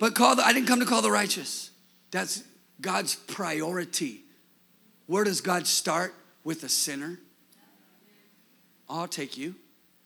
But 0.00 0.16
call 0.16 0.34
the, 0.34 0.44
I 0.44 0.52
didn't 0.52 0.66
come 0.66 0.80
to 0.80 0.86
call 0.86 1.02
the 1.02 1.12
righteous. 1.12 1.70
That's 2.10 2.42
God's 2.80 3.14
priority. 3.14 4.22
Where 5.06 5.22
does 5.22 5.40
God 5.40 5.68
start? 5.68 6.14
With 6.42 6.64
a 6.64 6.68
sinner? 6.68 7.20
I'll 8.88 9.06
take 9.06 9.36
you 9.36 9.54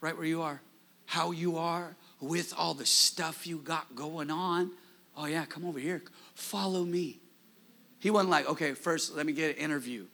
right 0.00 0.14
where 0.14 0.26
you 0.26 0.42
are 0.42 0.60
how 1.06 1.30
you 1.30 1.58
are, 1.58 1.94
with 2.20 2.54
all 2.56 2.74
the 2.74 2.86
stuff 2.86 3.46
you 3.46 3.58
got 3.58 3.94
going 3.94 4.30
on. 4.30 4.70
Oh, 5.16 5.26
yeah, 5.26 5.44
come 5.44 5.64
over 5.64 5.78
here. 5.78 6.02
Follow 6.34 6.84
me. 6.84 7.20
He 8.00 8.10
wasn't 8.10 8.30
like, 8.30 8.48
okay, 8.48 8.72
first 8.72 9.14
let 9.14 9.26
me 9.26 9.32
get 9.32 9.56
an 9.56 9.62
interview. 9.62 10.06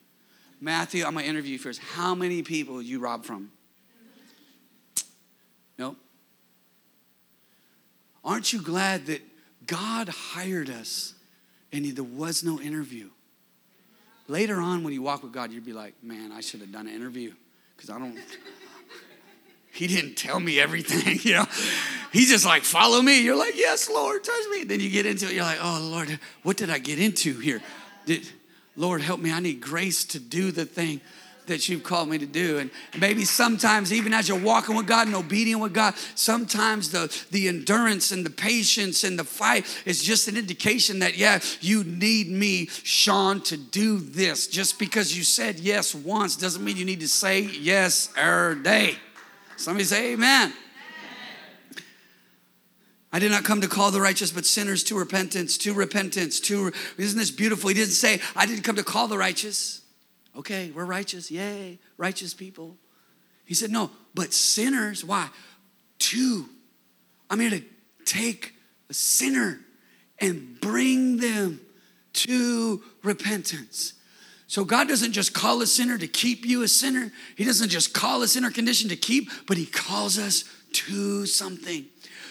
Matthew, 0.60 1.04
I'm 1.04 1.14
gonna 1.14 1.26
interview 1.26 1.52
you 1.52 1.58
first. 1.58 1.80
How 1.80 2.14
many 2.14 2.42
people 2.42 2.82
you 2.82 3.00
rob 3.00 3.24
from? 3.24 3.50
No. 5.78 5.96
Aren't 8.22 8.52
you 8.52 8.60
glad 8.60 9.06
that 9.06 9.22
God 9.70 10.08
hired 10.08 10.68
us 10.68 11.14
and 11.72 11.84
there 11.84 12.02
was 12.02 12.42
no 12.42 12.60
interview? 12.60 13.08
Later 14.26 14.60
on, 14.60 14.82
when 14.82 14.92
you 14.92 15.00
walk 15.00 15.22
with 15.22 15.32
God, 15.32 15.52
you'd 15.52 15.64
be 15.64 15.72
like, 15.72 15.94
man, 16.02 16.32
I 16.32 16.40
should 16.40 16.60
have 16.60 16.72
done 16.72 16.88
an 16.88 16.94
interview 16.94 17.32
because 17.76 17.88
I 17.88 17.98
don't, 17.98 18.18
he 19.72 19.86
didn't 19.86 20.16
tell 20.16 20.40
me 20.40 20.58
everything, 20.58 21.20
you 21.22 21.34
know. 21.36 21.46
He's 22.12 22.30
just 22.30 22.44
like, 22.44 22.64
follow 22.64 23.00
me. 23.00 23.22
You're 23.22 23.36
like, 23.36 23.56
yes, 23.56 23.88
Lord, 23.88 24.24
touch 24.24 24.44
me. 24.50 24.64
Then 24.64 24.80
you 24.80 24.90
get 24.90 25.06
into 25.06 25.26
it, 25.26 25.34
you're 25.34 25.44
like, 25.44 25.60
oh, 25.62 25.88
Lord, 25.88 26.18
what 26.42 26.56
did 26.56 26.68
I 26.68 26.78
get 26.78 26.98
into 26.98 27.38
here? 27.38 27.62
Did, 28.06 28.28
Lord, 28.74 29.02
help 29.02 29.20
me. 29.20 29.32
I 29.32 29.38
need 29.38 29.60
grace 29.60 30.04
to 30.06 30.18
do 30.18 30.50
the 30.50 30.64
thing 30.64 31.00
that 31.46 31.68
you've 31.68 31.82
called 31.82 32.08
me 32.08 32.18
to 32.18 32.26
do. 32.26 32.58
And 32.58 32.70
maybe 32.98 33.24
sometimes, 33.24 33.92
even 33.92 34.12
as 34.14 34.28
you're 34.28 34.38
walking 34.38 34.76
with 34.76 34.86
God 34.86 35.06
and 35.06 35.16
obedient 35.16 35.60
with 35.60 35.74
God, 35.74 35.94
sometimes 36.14 36.90
the, 36.90 37.14
the 37.30 37.48
endurance 37.48 38.12
and 38.12 38.24
the 38.24 38.30
patience 38.30 39.04
and 39.04 39.18
the 39.18 39.24
fight 39.24 39.66
is 39.84 40.02
just 40.02 40.28
an 40.28 40.36
indication 40.36 41.00
that, 41.00 41.16
yeah, 41.16 41.40
you 41.60 41.84
need 41.84 42.30
me, 42.30 42.66
Sean, 42.66 43.40
to 43.42 43.56
do 43.56 43.98
this. 43.98 44.46
Just 44.46 44.78
because 44.78 45.16
you 45.16 45.24
said 45.24 45.58
yes 45.58 45.94
once 45.94 46.36
doesn't 46.36 46.64
mean 46.64 46.76
you 46.76 46.84
need 46.84 47.00
to 47.00 47.08
say 47.08 47.40
yes 47.40 48.12
every 48.16 48.62
day. 48.62 48.96
Somebody 49.56 49.84
say 49.84 50.12
amen. 50.12 50.52
I 53.12 53.18
did 53.18 53.32
not 53.32 53.42
come 53.42 53.60
to 53.60 53.68
call 53.68 53.90
the 53.90 54.00
righteous, 54.00 54.30
but 54.30 54.46
sinners 54.46 54.84
to 54.84 54.96
repentance, 54.96 55.58
to 55.58 55.74
repentance, 55.74 56.38
to. 56.40 56.72
Isn't 56.96 57.18
this 57.18 57.32
beautiful? 57.32 57.68
He 57.68 57.74
didn't 57.74 57.90
say, 57.90 58.20
I 58.36 58.46
didn't 58.46 58.62
come 58.62 58.76
to 58.76 58.84
call 58.84 59.08
the 59.08 59.18
righteous. 59.18 59.80
Okay, 60.36 60.70
we're 60.70 60.84
righteous. 60.84 61.30
Yay, 61.30 61.78
righteous 61.96 62.34
people. 62.34 62.76
He 63.44 63.54
said, 63.54 63.70
No, 63.70 63.90
but 64.14 64.32
sinners. 64.32 65.04
Why? 65.04 65.28
Two. 65.98 66.46
I'm 67.28 67.40
here 67.40 67.50
to 67.50 67.62
take 68.04 68.54
a 68.88 68.94
sinner 68.94 69.60
and 70.20 70.60
bring 70.60 71.18
them 71.18 71.60
to 72.12 72.82
repentance. 73.02 73.94
So 74.46 74.64
God 74.64 74.88
doesn't 74.88 75.12
just 75.12 75.32
call 75.32 75.62
a 75.62 75.66
sinner 75.66 75.96
to 75.96 76.08
keep 76.08 76.44
you 76.44 76.62
a 76.62 76.68
sinner. 76.68 77.12
He 77.36 77.44
doesn't 77.44 77.68
just 77.68 77.94
call 77.94 78.22
a 78.22 78.28
sinner 78.28 78.50
condition 78.50 78.88
to 78.88 78.96
keep, 78.96 79.30
but 79.46 79.56
He 79.56 79.66
calls 79.66 80.18
us 80.18 80.44
to 80.72 81.26
something 81.26 81.86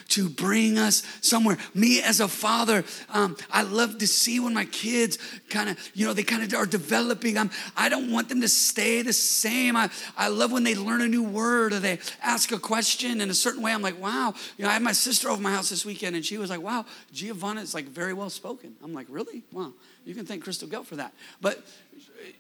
to 0.10 0.30
bring 0.30 0.78
us 0.78 1.04
somewhere. 1.22 1.58
Me 1.74 2.02
as 2.02 2.20
a 2.20 2.28
father, 2.28 2.84
um, 3.10 3.38
I 3.52 3.64
love 3.64 3.98
to 4.00 4.08
see 4.08 4.40
when 4.40 4.54
my 4.54 4.66
kids 4.66 5.18
kind 5.50 5.70
of, 5.70 5.78
you 5.94 6.06
know, 6.06 6.14
they 6.14 6.24
kind 6.24 6.44
of 6.44 6.54
are 6.54 6.66
developing. 6.66 7.38
I'm, 7.38 7.52
I 7.78 7.90
don't 7.90 8.12
want 8.12 8.30
them 8.30 8.42
to 8.42 8.50
stay 8.50 9.02
the 9.02 9.14
same. 9.14 9.76
I, 9.76 9.90
I 10.18 10.28
love 10.28 10.52
when 10.52 10.64
they 10.64 10.76
learn 10.76 11.02
a 11.02 11.08
new 11.08 11.24
word 11.24 11.74
or 11.74 11.80
they 11.80 12.00
ask 12.22 12.52
a 12.52 12.60
question 12.60 13.22
in 13.22 13.30
a 13.30 13.34
certain 13.34 13.62
way. 13.62 13.72
I'm 13.72 13.82
like, 13.82 14.00
wow. 14.00 14.34
You 14.58 14.64
know, 14.64 14.70
I 14.70 14.74
had 14.74 14.82
my 14.82 14.92
sister 14.92 15.30
over 15.30 15.42
my 15.42 15.52
house 15.52 15.70
this 15.70 15.86
weekend 15.86 16.16
and 16.16 16.26
she 16.26 16.38
was 16.38 16.50
like, 16.50 16.62
wow, 16.62 16.86
Giovanna 17.12 17.62
is 17.62 17.74
like 17.74 17.86
very 17.86 18.14
well 18.14 18.30
spoken. 18.30 18.76
I'm 18.84 18.94
like, 18.94 19.08
really? 19.10 19.44
Wow. 19.52 19.74
You 20.06 20.16
can 20.16 20.26
thank 20.26 20.44
Crystal 20.44 20.68
Gelt 20.68 20.88
for 20.88 20.96
that. 20.96 21.14
But 21.42 21.64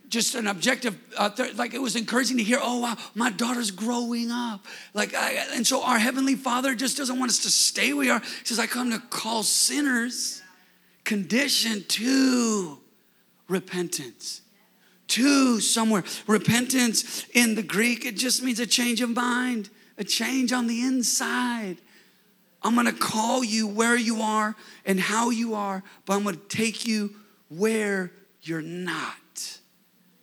just 0.09 0.35
an 0.35 0.47
objective, 0.47 0.97
uh, 1.17 1.29
th- 1.29 1.55
like 1.55 1.73
it 1.73 1.81
was 1.81 1.95
encouraging 1.95 2.37
to 2.37 2.43
hear, 2.43 2.59
oh, 2.61 2.79
wow, 2.79 2.97
my 3.13 3.29
daughter's 3.29 3.71
growing 3.71 4.31
up. 4.31 4.65
Like, 4.93 5.13
I, 5.13 5.45
and 5.53 5.65
so 5.65 5.83
our 5.83 5.99
Heavenly 5.99 6.35
Father 6.35 6.75
just 6.75 6.97
doesn't 6.97 7.19
want 7.19 7.29
us 7.29 7.39
to 7.39 7.51
stay 7.51 7.93
where 7.93 7.99
we 7.99 8.09
are. 8.09 8.19
He 8.19 8.45
says, 8.45 8.59
I 8.59 8.67
come 8.67 8.91
to 8.91 8.99
call 8.99 9.43
sinners 9.43 10.41
conditioned 11.03 11.89
to 11.89 12.79
repentance. 13.47 14.41
To 15.09 15.59
somewhere. 15.59 16.03
Repentance 16.27 17.25
in 17.33 17.55
the 17.55 17.63
Greek, 17.63 18.05
it 18.05 18.15
just 18.15 18.43
means 18.43 18.59
a 18.59 18.67
change 18.67 19.01
of 19.01 19.09
mind, 19.09 19.69
a 19.97 20.03
change 20.03 20.53
on 20.53 20.67
the 20.67 20.81
inside. 20.81 21.77
I'm 22.61 22.75
gonna 22.75 22.93
call 22.93 23.43
you 23.43 23.67
where 23.67 23.95
you 23.95 24.21
are 24.21 24.55
and 24.85 24.99
how 24.99 25.29
you 25.29 25.55
are, 25.55 25.81
but 26.05 26.13
I'm 26.13 26.23
gonna 26.23 26.37
take 26.37 26.85
you 26.85 27.15
where 27.47 28.11
you're 28.41 28.61
not 28.61 29.15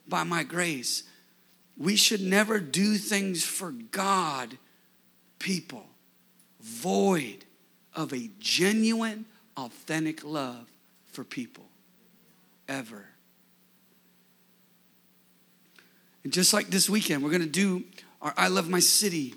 by 0.09 0.23
my 0.23 0.42
grace. 0.42 1.03
We 1.77 1.97
should 1.97 2.23
never 2.23 2.59
do 2.59 2.97
things 2.97 3.45
for 3.45 3.71
God, 3.71 4.57
people, 5.38 5.87
void 6.61 7.45
of 7.95 8.12
a 8.12 8.31
genuine, 8.38 9.27
authentic 9.57 10.25
love 10.25 10.66
for 11.05 11.25
people, 11.25 11.66
ever. 12.69 13.07
And 16.25 16.33
just 16.33 16.53
like 16.53 16.69
this 16.69 16.88
weekend, 16.88 17.23
we're 17.23 17.31
gonna 17.31 17.47
do 17.47 17.85
our 18.23 18.35
I 18.37 18.49
Love 18.49 18.69
My 18.69 18.81
City 18.81 19.35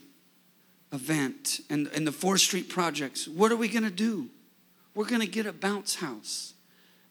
event 0.91 1.59
and, 1.69 1.87
and 1.93 2.07
the 2.07 2.11
4th 2.11 2.39
Street 2.39 2.69
projects. 2.69 3.27
What 3.27 3.51
are 3.51 3.57
we 3.57 3.67
gonna 3.67 3.89
do? 3.91 4.29
We're 4.95 5.05
gonna 5.05 5.27
get 5.27 5.45
a 5.45 5.53
bounce 5.53 5.95
house 5.95 6.53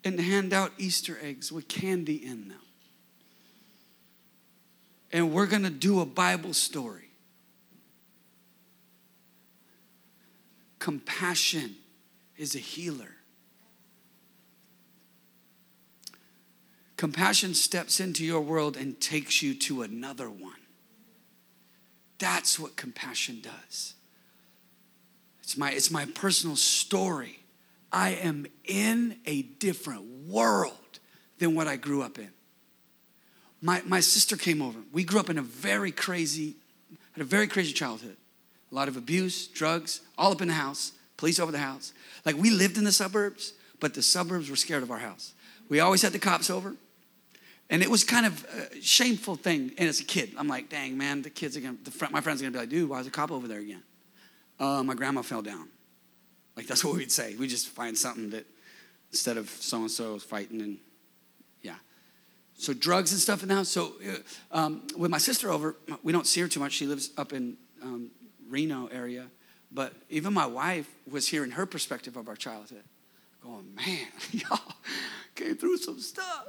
and 0.05 0.19
hand 0.19 0.53
out 0.53 0.73
Easter 0.79 1.19
eggs 1.23 1.53
with 1.53 1.69
candy 1.69 2.17
in 2.17 2.49
them 2.49 2.61
and 5.13 5.33
we're 5.33 5.47
going 5.47 5.63
to 5.63 5.71
do 5.71 6.01
a 6.01 6.07
Bible 6.07 6.53
story. 6.53 7.11
Compassion 10.79 11.77
is 12.37 12.55
a 12.55 12.59
healer. 12.59 13.15
Compassion 16.97 17.55
steps 17.55 18.01
into 18.01 18.25
your 18.25 18.41
world 18.41 18.77
and 18.77 19.01
takes 19.01 19.43
you 19.43 19.55
to 19.55 19.83
another 19.83 20.29
one. 20.29 20.53
That's 22.19 22.59
what 22.59 22.77
compassion 22.77 23.41
does. 23.41 23.95
It's 25.43 25.57
my, 25.57 25.71
it's 25.71 25.91
my 25.91 26.05
personal 26.07 26.57
story. 26.57 27.39
I 27.93 28.11
am 28.11 28.47
in 28.65 29.19
a 29.25 29.43
different 29.43 30.27
world 30.27 30.73
than 31.39 31.55
what 31.55 31.69
I 31.69 31.77
grew 31.77 32.03
up 32.03 32.19
in 32.19 32.31
my, 33.61 33.83
my 33.85 34.01
sister 34.01 34.37
came 34.37 34.63
over. 34.63 34.79
We 34.93 35.05
grew 35.05 35.21
up 35.21 35.31
in 35.31 35.39
a 35.39 35.43
very 35.43 35.91
crazy, 35.91 36.57
had 37.13 37.23
a 37.23 37.25
very 37.25 37.47
crazy 37.47 37.73
childhood. 37.73 38.17
A 38.71 38.75
lot 38.75 38.89
of 38.89 38.97
abuse, 38.97 39.47
drugs, 39.49 40.01
all 40.17 40.33
up 40.33 40.43
in 40.43 40.49
the 40.49 40.55
house, 40.55 40.93
police 41.17 41.39
over 41.41 41.51
the 41.51 41.59
house. 41.59 41.93
Like 42.25 42.37
we 42.37 42.51
lived 42.51 42.77
in 42.77 42.85
the 42.85 42.93
suburbs, 42.93 43.55
but 43.81 43.95
the 43.95 44.03
suburbs 44.03 44.51
were 44.51 44.57
scared 44.57 44.83
of 44.83 44.91
our 44.91 44.99
house. 44.99 45.33
We 45.69 45.81
always 45.81 46.03
had 46.03 46.13
the 46.13 46.19
cops 46.19 46.51
over. 46.51 46.75
And 47.71 47.83
it 47.83 47.91
was 47.91 48.03
kind 48.03 48.25
of 48.25 48.47
a 48.47 48.81
shameful 48.81 49.37
thing. 49.37 49.73
And 49.77 49.89
as 49.89 50.01
a 50.01 50.05
kid, 50.05 50.33
I'm 50.39 50.49
like, 50.49 50.71
dang, 50.71 50.97
man, 50.97 51.23
the 51.23 51.31
kids 51.31 51.57
are 51.57 51.61
gonna, 51.61 51.77
the 51.85 52.09
my 52.11 52.21
friends 52.21 52.41
are 52.41 52.45
gonna 52.45 52.53
be 52.53 52.59
like, 52.59 52.71
dude, 52.71 52.89
why 52.89 53.01
is 53.01 53.07
a 53.07 53.11
cop 53.11 53.31
over 53.31 53.47
there 53.47 53.61
again? 53.61 53.83
Uh, 54.59 54.83
my 54.83 54.95
grandma 54.95 55.23
fell 55.23 55.43
down. 55.43 55.69
Like 56.57 56.67
that's 56.67 56.85
what 56.85 56.97
we'd 56.97 57.13
say. 57.13 57.37
We 57.37 57.47
just 57.47 57.69
find 57.69 57.97
something 57.97 58.31
that 58.31 58.47
instead 59.13 59.37
of 59.37 59.49
so 59.51 59.79
and 59.79 59.91
so 59.91 60.19
fighting 60.19 60.63
and 60.63 60.79
so 62.59 62.75
drugs 62.75 63.13
and 63.13 63.21
stuff 63.21 63.43
in 63.43 63.49
the 63.49 63.55
house. 63.55 63.69
So 63.69 63.93
uh, 64.07 64.57
um, 64.57 64.83
with 64.97 65.11
my 65.11 65.19
sister 65.19 65.51
over, 65.51 65.77
we 66.03 66.13
don't 66.13 66.27
see 66.27 66.41
her 66.41 66.49
too 66.49 66.61
much. 66.61 66.73
She 66.73 66.87
lives 66.87 67.11
up 67.17 67.33
in 67.33 67.57
um, 67.83 68.11
Reno 68.49 68.89
area, 68.89 69.27
but 69.71 69.95
even 70.11 70.35
my 70.35 70.47
wife 70.47 70.91
was 71.11 71.29
hearing 71.29 71.53
her 71.53 71.67
perspective 71.67 72.17
of 72.17 72.29
our 72.29 72.37
childhood, 72.37 72.83
going, 73.43 73.75
"Man, 73.75 74.09
y'all 74.33 74.75
came 75.35 75.57
through 75.57 75.79
some 75.79 76.01
stuff." 76.01 76.49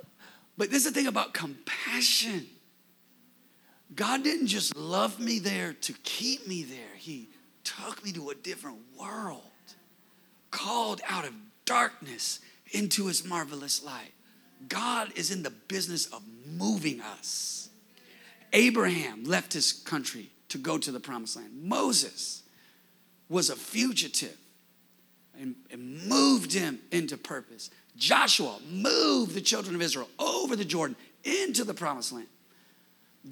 But 0.57 0.71
this 0.71 0.86
is 0.86 0.91
the 0.91 0.99
thing 0.99 1.07
about 1.07 1.34
compassion. 1.34 2.47
God 3.95 4.23
didn't 4.23 4.47
just 4.47 4.75
love 4.75 5.19
me 5.19 5.39
there 5.39 5.73
to 5.73 5.93
keep 6.03 6.47
me 6.47 6.63
there. 6.63 6.95
He 6.97 7.29
took 7.63 8.03
me 8.03 8.11
to 8.13 8.31
a 8.31 8.36
different 8.36 8.77
world, 8.99 9.43
called 10.51 11.01
out 11.07 11.25
of 11.25 11.34
darkness 11.65 12.39
into 12.71 13.07
his 13.07 13.23
marvelous 13.23 13.84
light. 13.84 14.13
God 14.68 15.12
is 15.16 15.32
in 15.32 15.43
the 15.43 15.49
business 15.49 16.07
of 16.07 16.22
moving 16.57 17.01
us. 17.01 17.70
Abraham 18.53 19.24
left 19.24 19.53
his 19.53 19.72
country 19.72 20.30
to 20.49 20.57
go 20.57 20.78
to 20.78 20.91
the 20.91 20.99
promised 20.99 21.38
land. 21.38 21.51
Moses 21.64 22.43
was 23.30 23.49
a 23.49 23.55
fugitive 23.55 24.38
and, 25.39 25.55
and 25.72 26.07
moved 26.07 26.51
him 26.53 26.80
into 26.91 27.18
purpose. 27.18 27.70
Joshua 27.95 28.57
moved 28.70 29.34
the 29.34 29.41
children 29.41 29.76
of 29.76 29.82
Israel 29.82 30.10
over 30.18 30.55
the 30.55 30.66
Jordan 30.66 30.95
into 31.24 31.64
the 31.64 31.74
promised 31.74 32.12
land. 32.12 32.28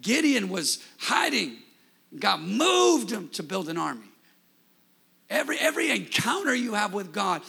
Gideon 0.01 0.49
was 0.49 0.83
hiding. 0.99 1.57
God 2.17 2.41
moved 2.41 3.11
him 3.11 3.29
to 3.29 3.43
build 3.43 3.69
an 3.69 3.77
army. 3.77 4.07
Every, 5.29 5.57
every 5.57 5.91
encounter 5.91 6.55
you 6.55 6.73
have 6.73 6.93
with 6.93 7.11
God, 7.11 7.41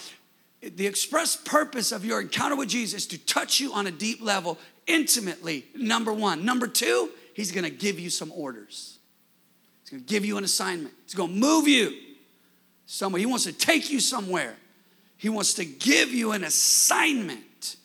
the 0.61 0.86
express 0.86 1.36
purpose 1.36 1.92
of 1.92 2.04
your 2.04 2.20
encounter 2.20 2.56
with 2.56 2.68
Jesus 2.68 3.06
to 3.06 3.18
touch 3.18 3.61
you 3.61 3.72
on 3.72 3.86
a 3.86 3.90
deep 3.90 4.20
level, 4.20 4.59
intimately, 4.86 5.66
number 5.74 6.12
one. 6.12 6.44
Number 6.44 6.66
two, 6.66 7.11
he's 7.34 7.52
gonna 7.52 7.70
give 7.70 7.98
you 8.00 8.11
some 8.11 8.32
orders. 8.32 8.98
He's 9.82 9.90
gonna 9.90 10.02
give 10.02 10.24
you 10.24 10.36
an 10.36 10.44
assignment. 10.44 10.94
He's 11.04 11.14
gonna 11.14 11.32
move 11.32 11.68
you 11.68 11.92
somewhere. 12.86 13.20
He 13.20 13.26
wants 13.26 13.44
to 13.44 13.52
take 13.52 13.90
you 13.90 14.00
somewhere. 14.00 14.56
He 15.16 15.28
wants 15.28 15.54
to 15.54 15.64
give 15.64 16.11
you 16.11 16.32
an 16.32 16.44
assignment. 16.44 17.76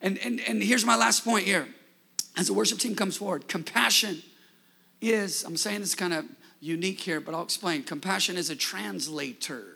And, 0.00 0.18
and, 0.18 0.40
and 0.46 0.62
here's 0.62 0.84
my 0.84 0.96
last 0.96 1.24
point 1.24 1.46
here. 1.46 1.66
As 2.36 2.48
the 2.48 2.54
worship 2.54 2.78
team 2.78 2.96
comes 2.96 3.16
forward, 3.16 3.48
compassion 3.48 4.22
is, 5.00 5.44
I'm 5.44 5.56
saying 5.56 5.80
this 5.80 5.94
kind 5.94 6.12
of 6.12 6.24
unique 6.60 7.00
here, 7.00 7.20
but 7.20 7.34
I'll 7.34 7.42
explain. 7.42 7.84
Compassion 7.84 8.36
is 8.36 8.50
a 8.50 8.56
translator. 8.56 9.73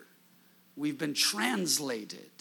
We've 0.79 0.97
been 0.97 1.13
translated 1.13 2.31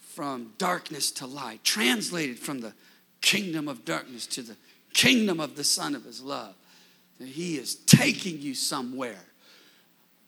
from 0.00 0.54
darkness 0.58 1.12
to 1.12 1.26
light, 1.26 1.62
translated 1.62 2.36
from 2.36 2.60
the 2.60 2.72
kingdom 3.20 3.68
of 3.68 3.84
darkness 3.84 4.26
to 4.26 4.42
the 4.42 4.56
kingdom 4.92 5.38
of 5.38 5.54
the 5.54 5.62
Son 5.62 5.94
of 5.94 6.04
His 6.04 6.20
love. 6.20 6.56
He 7.24 7.58
is 7.58 7.76
taking 7.76 8.40
you 8.40 8.56
somewhere. 8.56 9.24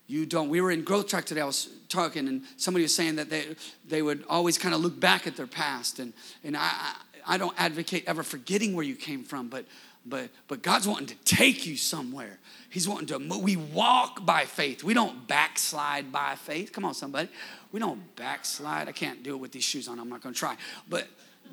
You 0.07 0.25
don't. 0.25 0.47
We 0.47 0.61
were 0.61 0.71
in 0.71 0.85
growth 0.85 1.09
track 1.09 1.25
today. 1.25 1.41
I 1.41 1.45
was 1.45 1.67
talking, 1.89 2.29
and 2.29 2.43
somebody 2.55 2.83
was 2.83 2.95
saying 2.95 3.17
that 3.17 3.29
they 3.29 3.57
they 3.85 4.01
would 4.01 4.23
always 4.29 4.57
kind 4.57 4.73
of 4.73 4.79
look 4.79 4.97
back 4.97 5.27
at 5.27 5.35
their 5.35 5.47
past, 5.47 5.99
and 5.99 6.13
and 6.45 6.55
I 6.55 6.95
I 7.27 7.37
don't 7.37 7.55
advocate 7.59 8.05
ever 8.07 8.23
forgetting 8.23 8.73
where 8.73 8.85
you 8.85 8.95
came 8.95 9.25
from, 9.25 9.49
but 9.49 9.65
but 10.05 10.29
but 10.47 10.61
God's 10.61 10.87
wanting 10.87 11.07
to 11.07 11.15
take 11.25 11.65
you 11.65 11.77
somewhere. 11.77 12.39
He's 12.69 12.87
wanting 12.87 13.07
to. 13.07 13.39
We 13.39 13.55
walk 13.55 14.25
by 14.25 14.45
faith. 14.45 14.83
We 14.83 14.93
don't 14.93 15.27
backslide 15.27 16.11
by 16.11 16.35
faith. 16.35 16.71
Come 16.71 16.85
on, 16.85 16.93
somebody. 16.93 17.29
We 17.71 17.79
don't 17.79 18.15
backslide. 18.15 18.87
I 18.87 18.91
can't 18.91 19.23
do 19.23 19.35
it 19.35 19.37
with 19.37 19.51
these 19.51 19.63
shoes 19.63 19.87
on. 19.87 19.99
I'm 19.99 20.09
not 20.09 20.21
going 20.21 20.33
to 20.33 20.39
try. 20.39 20.57
But 20.89 21.07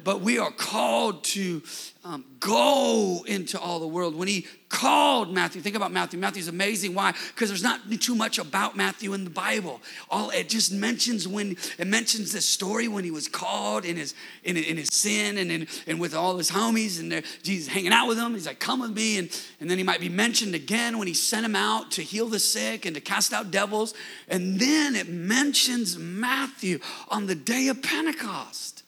but 0.05 0.21
we 0.21 0.39
are 0.39 0.51
called 0.51 1.25
to 1.25 1.63
um, 2.05 2.25
go 2.41 3.25
into 3.27 3.61
all 3.61 3.79
the 3.79 3.87
world. 3.87 4.17
When 4.17 4.27
he 4.27 4.47
called 4.69 5.33
Matthew, 5.33 5.61
think 5.61 5.77
about 5.77 5.93
Matthew. 5.93 6.19
Matthew's 6.19 6.49
amazing. 6.49 6.95
Why? 6.95 7.13
Because 7.29 7.49
there's 7.49 7.63
not 7.63 7.81
too 8.01 8.17
much 8.17 8.39
about 8.39 8.77
Matthew 8.77 9.13
in 9.13 9.23
the 9.23 9.31
Bible. 9.31 9.81
All 10.11 10.31
it 10.31 10.49
just 10.49 10.73
mentions 10.73 11.29
when 11.29 11.57
it 11.79 11.87
mentions 11.87 12.33
this 12.33 12.49
story 12.49 12.89
when 12.89 13.05
he 13.05 13.11
was 13.11 13.29
called 13.29 13.85
in 13.85 13.97
his 13.97 14.15
in, 14.43 14.57
in 14.57 14.77
his 14.77 14.89
sin 14.89 15.39
and 15.39 15.53
in, 15.53 15.69
and 15.87 16.01
with 16.01 16.15
all 16.15 16.37
his 16.39 16.51
homies 16.51 16.99
and 16.99 17.25
Jesus 17.43 17.73
hanging 17.73 17.93
out 17.93 18.09
with 18.09 18.17
them. 18.17 18.35
He's 18.35 18.47
like, 18.47 18.59
"Come 18.59 18.81
with 18.81 18.93
me," 18.93 19.19
and 19.19 19.31
and 19.61 19.71
then 19.71 19.79
he 19.79 19.85
might 19.85 20.01
be 20.01 20.09
mentioned 20.09 20.55
again 20.55 20.99
when 20.99 21.07
he 21.07 21.15
sent 21.15 21.47
him 21.47 21.55
out 21.55 21.93
to 21.93 22.03
heal 22.03 22.27
the 22.27 22.41
sick 22.41 22.85
and 22.85 22.95
to 22.97 23.01
cast 23.01 23.33
out 23.33 23.53
devils. 23.53 23.95
And 24.29 24.59
then 24.59 24.97
it 24.97 25.09
mentions 25.09 25.97
Matthew 25.99 26.81
on 27.09 27.27
the 27.27 27.37
day 27.37 27.69
of 27.69 27.81
Pentecost 27.83 28.82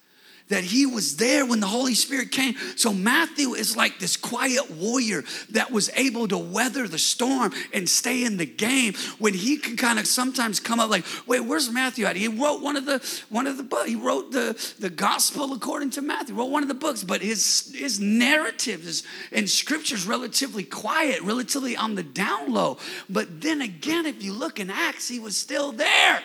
that 0.48 0.64
he 0.64 0.84
was 0.84 1.16
there 1.16 1.46
when 1.46 1.60
the 1.60 1.66
Holy 1.66 1.94
Spirit 1.94 2.30
came. 2.30 2.54
So 2.76 2.92
Matthew 2.92 3.54
is 3.54 3.76
like 3.76 3.98
this 3.98 4.16
quiet 4.16 4.70
warrior 4.70 5.24
that 5.50 5.70
was 5.70 5.90
able 5.96 6.28
to 6.28 6.36
weather 6.36 6.86
the 6.86 6.98
storm 6.98 7.52
and 7.72 7.88
stay 7.88 8.24
in 8.24 8.36
the 8.36 8.46
game 8.46 8.94
when 9.18 9.32
he 9.32 9.56
can 9.56 9.76
kind 9.76 9.98
of 9.98 10.06
sometimes 10.06 10.60
come 10.60 10.80
up 10.80 10.90
like, 10.90 11.06
wait, 11.26 11.40
where's 11.40 11.70
Matthew 11.70 12.04
at? 12.04 12.16
He 12.16 12.28
wrote 12.28 12.60
one 12.60 12.76
of 12.76 12.84
the 12.84 13.02
one 13.30 13.46
of 13.46 13.56
the 13.56 13.62
book. 13.62 13.86
He 13.86 13.96
wrote 13.96 14.32
the, 14.32 14.74
the 14.78 14.90
gospel 14.90 15.52
according 15.54 15.90
to 15.90 16.02
Matthew, 16.02 16.34
wrote 16.34 16.50
one 16.50 16.62
of 16.62 16.68
the 16.68 16.74
books, 16.74 17.02
but 17.02 17.22
his 17.22 17.74
his 17.74 17.98
narrative 17.98 18.86
is 18.86 19.02
in 19.32 19.46
scripture 19.46 19.94
is 19.94 20.06
relatively 20.06 20.64
quiet, 20.64 21.22
relatively 21.22 21.74
on 21.76 21.94
the 21.94 22.02
down 22.02 22.52
low. 22.52 22.76
But 23.08 23.40
then 23.40 23.62
again, 23.62 24.04
if 24.04 24.22
you 24.22 24.34
look 24.34 24.60
in 24.60 24.68
Acts, 24.68 25.08
he 25.08 25.18
was 25.18 25.38
still 25.38 25.72
there. 25.72 26.22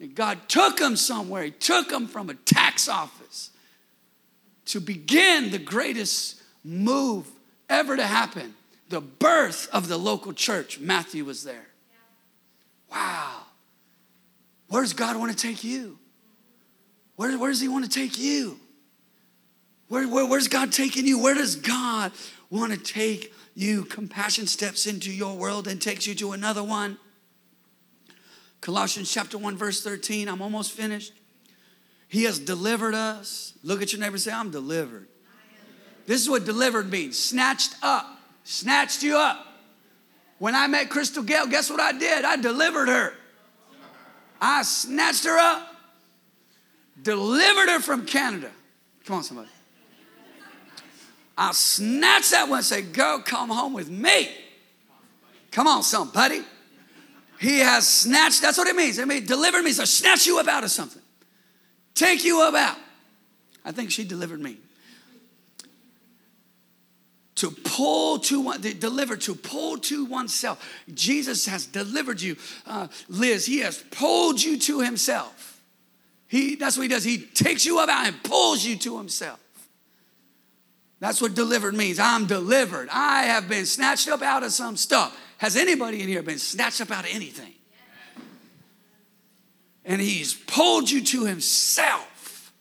And 0.00 0.14
God 0.14 0.48
took 0.48 0.78
him 0.78 0.96
somewhere. 0.96 1.44
He 1.44 1.50
took 1.50 1.90
him 1.90 2.06
from 2.06 2.30
a 2.30 2.34
tax 2.34 2.88
office 2.88 3.50
to 4.66 4.80
begin 4.80 5.50
the 5.50 5.58
greatest 5.58 6.40
move 6.62 7.26
ever 7.68 7.96
to 7.96 8.06
happen 8.06 8.54
the 8.88 9.00
birth 9.00 9.68
of 9.72 9.88
the 9.88 9.98
local 9.98 10.32
church. 10.32 10.78
Matthew 10.78 11.24
was 11.24 11.44
there. 11.44 11.66
Wow. 12.90 13.42
Where 14.68 14.82
does 14.82 14.94
God 14.94 15.16
want 15.16 15.30
to 15.30 15.36
take 15.36 15.62
you? 15.62 15.98
Where, 17.16 17.36
where 17.38 17.50
does 17.50 17.60
He 17.60 17.68
want 17.68 17.84
to 17.84 17.90
take 17.90 18.18
you? 18.18 18.58
Where, 19.88 20.06
where, 20.08 20.26
where's 20.26 20.48
God 20.48 20.72
taking 20.72 21.06
you? 21.06 21.18
Where 21.18 21.34
does 21.34 21.56
God 21.56 22.12
want 22.50 22.72
to 22.72 22.78
take 22.78 23.32
you? 23.54 23.84
Compassion 23.84 24.46
steps 24.46 24.86
into 24.86 25.12
your 25.12 25.34
world 25.34 25.66
and 25.66 25.80
takes 25.80 26.06
you 26.06 26.14
to 26.16 26.32
another 26.32 26.62
one. 26.62 26.98
Colossians 28.60 29.12
chapter 29.12 29.38
1, 29.38 29.56
verse 29.56 29.82
13. 29.82 30.28
I'm 30.28 30.42
almost 30.42 30.72
finished. 30.72 31.12
He 32.08 32.24
has 32.24 32.38
delivered 32.38 32.94
us. 32.94 33.52
Look 33.62 33.82
at 33.82 33.92
your 33.92 34.00
neighbor 34.00 34.18
say, 34.18 34.32
I'm 34.32 34.50
delivered. 34.50 35.08
This 36.06 36.22
is 36.22 36.30
what 36.30 36.46
delivered 36.46 36.90
means 36.90 37.18
snatched 37.18 37.74
up, 37.82 38.06
snatched 38.44 39.02
you 39.02 39.16
up. 39.16 39.46
When 40.38 40.54
I 40.54 40.66
met 40.68 40.88
Crystal 40.88 41.22
Gale, 41.22 41.46
guess 41.46 41.68
what 41.68 41.80
I 41.80 41.92
did? 41.92 42.24
I 42.24 42.36
delivered 42.36 42.88
her. 42.88 43.12
I 44.40 44.62
snatched 44.62 45.24
her 45.24 45.36
up, 45.36 45.74
delivered 47.02 47.68
her 47.68 47.80
from 47.80 48.06
Canada. 48.06 48.50
Come 49.04 49.16
on, 49.16 49.22
somebody. 49.22 49.48
I 51.36 51.52
snatched 51.52 52.30
that 52.30 52.48
one 52.48 52.58
and 52.58 52.66
say, 52.66 52.82
Go, 52.82 53.20
come 53.24 53.50
home 53.50 53.72
with 53.74 53.90
me. 53.90 54.30
Come 55.50 55.66
on, 55.66 55.82
somebody. 55.82 56.42
He 57.38 57.60
has 57.60 57.88
snatched, 57.88 58.42
that's 58.42 58.58
what 58.58 58.66
it 58.66 58.74
means. 58.74 58.98
I 58.98 59.04
mean, 59.04 59.24
delivered 59.24 59.62
means 59.62 59.78
to 59.78 59.86
snatch 59.86 60.26
you 60.26 60.40
up 60.40 60.48
out 60.48 60.64
of 60.64 60.70
something, 60.70 61.02
take 61.94 62.24
you 62.24 62.42
up 62.42 62.54
out. 62.54 62.76
I 63.64 63.72
think 63.72 63.90
she 63.90 64.04
delivered 64.04 64.40
me. 64.40 64.56
To 67.36 67.50
pull 67.50 68.18
to 68.20 68.40
one, 68.40 68.60
deliver, 68.60 69.16
to 69.16 69.34
pull 69.36 69.78
to 69.78 70.04
oneself. 70.06 70.82
Jesus 70.92 71.46
has 71.46 71.66
delivered 71.66 72.20
you. 72.20 72.36
Uh, 72.66 72.88
Liz, 73.08 73.46
he 73.46 73.60
has 73.60 73.84
pulled 73.92 74.42
you 74.42 74.58
to 74.58 74.80
himself. 74.80 75.60
He, 76.26 76.56
that's 76.56 76.76
what 76.76 76.82
he 76.82 76.88
does. 76.88 77.04
He 77.04 77.18
takes 77.18 77.64
you 77.64 77.78
up 77.78 77.88
and 77.88 78.20
pulls 78.24 78.64
you 78.64 78.76
to 78.78 78.98
himself. 78.98 79.38
That's 80.98 81.22
what 81.22 81.34
delivered 81.34 81.74
means. 81.74 82.00
I'm 82.00 82.26
delivered. 82.26 82.88
I 82.90 83.22
have 83.24 83.48
been 83.48 83.66
snatched 83.66 84.08
up 84.08 84.20
out 84.20 84.42
of 84.42 84.50
some 84.50 84.76
stuff. 84.76 85.16
Has 85.38 85.56
anybody 85.56 86.02
in 86.02 86.08
here 86.08 86.22
been 86.22 86.38
snatched 86.38 86.80
up 86.80 86.90
out 86.90 87.04
of 87.04 87.10
anything? 87.14 87.54
And 89.84 90.00
he's 90.00 90.34
pulled 90.34 90.90
you 90.90 91.02
to 91.02 91.24
himself. 91.24 92.52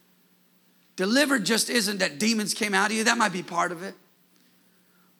Delivered 0.95 1.45
just 1.45 1.69
isn't 1.69 1.99
that 1.99 2.19
demons 2.19 2.53
came 2.53 2.73
out 2.73 2.91
of 2.91 2.95
you, 2.95 3.03
that 3.03 3.17
might 3.17 3.33
be 3.33 3.43
part 3.43 3.71
of 3.71 3.83
it. 3.83 3.95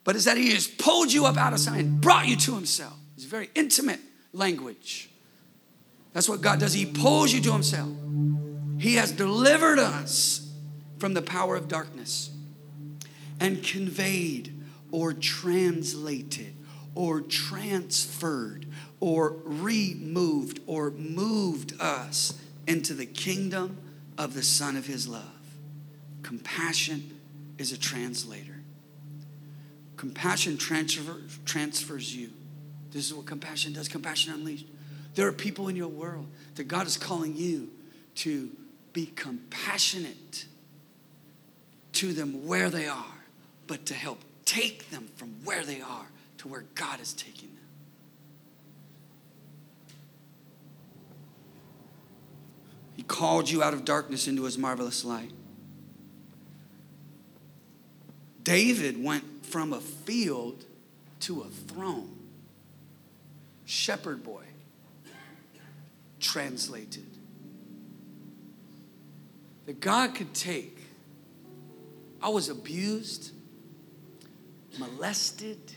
But 0.04 0.16
it's 0.16 0.26
that 0.26 0.38
he 0.38 0.54
has 0.54 0.68
pulled 0.68 1.12
you 1.12 1.26
up 1.26 1.36
out 1.36 1.52
of 1.52 1.60
something 1.60 1.98
brought 1.98 2.28
you 2.28 2.38
to 2.38 2.56
himself. 2.56 2.94
It's 3.16 3.26
very 3.26 3.50
intimate 3.56 4.00
language. 4.32 5.10
That's 6.14 6.30
what 6.30 6.42
God 6.42 6.60
does. 6.60 6.74
He 6.74 6.86
pulls 6.86 7.34
you 7.34 7.42
to 7.42 7.52
himself. 7.52 7.90
He 8.80 8.96
has 8.96 9.12
delivered 9.12 9.80
us 9.80 10.50
from 11.00 11.14
the 11.14 11.22
power 11.22 11.56
of 11.56 11.68
darkness 11.68 12.30
and 13.40 13.64
conveyed 13.64 14.54
or 14.92 15.14
translated 15.14 16.54
or 16.98 17.22
transferred 17.22 18.66
or 19.00 19.36
removed 19.44 20.60
or 20.66 20.90
moved 20.90 21.80
us 21.80 22.42
into 22.66 22.96
the 22.96 23.06
kingdom 23.06 23.78
of 24.18 24.34
the 24.34 24.42
Son 24.42 24.76
of 24.76 24.88
His 24.88 25.08
love. 25.08 25.24
Compassion 26.24 27.16
is 27.60 27.72
a 27.72 27.78
translator. 27.78 28.64
Compassion 29.96 30.58
transfer, 30.58 31.18
transfers 31.46 32.16
you. 32.16 32.32
This 32.90 33.06
is 33.06 33.14
what 33.14 33.28
compassion 33.28 33.74
does. 33.74 33.88
Compassion 33.88 34.34
unleashed. 34.34 34.66
There 35.14 35.28
are 35.28 35.34
people 35.34 35.68
in 35.68 35.76
your 35.76 35.90
world 35.90 36.26
that 36.56 36.64
God 36.64 36.88
is 36.88 36.98
calling 36.98 37.38
you 37.38 37.70
to 38.16 38.50
be 38.94 39.06
compassionate 39.06 40.46
to 41.94 42.12
them 42.14 42.48
where 42.48 42.72
they 42.72 42.88
are, 42.88 43.24
but 43.68 43.86
to 43.86 43.94
help 43.94 44.20
take 44.46 44.90
them 44.90 45.10
from 45.16 45.30
where 45.44 45.64
they 45.64 45.80
are 45.80 46.08
where 46.50 46.66
God 46.76 47.00
is 47.00 47.14
taking 47.14 47.50
them. 47.50 47.58
He 52.96 53.04
called 53.04 53.50
you 53.50 53.62
out 53.62 53.74
of 53.74 53.86
darkness 53.86 54.28
into 54.28 54.44
his 54.44 54.58
marvelous 54.58 55.06
light. 55.06 55.32
David 58.44 59.04
went 59.04 59.46
from 59.46 59.74
a 59.74 59.80
field 59.80 60.66
to 61.22 61.42
a 61.42 61.46
throne. 61.46 62.18
Shepherd 63.66 64.24
boy, 64.24 64.44
translated. 66.20 67.06
That 69.66 69.82
God 69.82 70.16
could 70.16 70.34
take, 70.34 70.78
I 72.22 72.30
was 72.30 72.48
abused, 72.48 73.34
molested, 74.80 75.74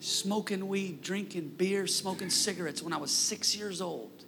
smoking 0.00 0.66
weed, 0.68 1.02
drinking 1.02 1.54
beer, 1.56 1.86
smoking 1.86 2.30
cigarettes 2.30 2.82
when 2.82 2.92
I 2.92 2.96
was 2.96 3.10
six 3.10 3.56
years 3.56 3.80
old. 3.80 4.24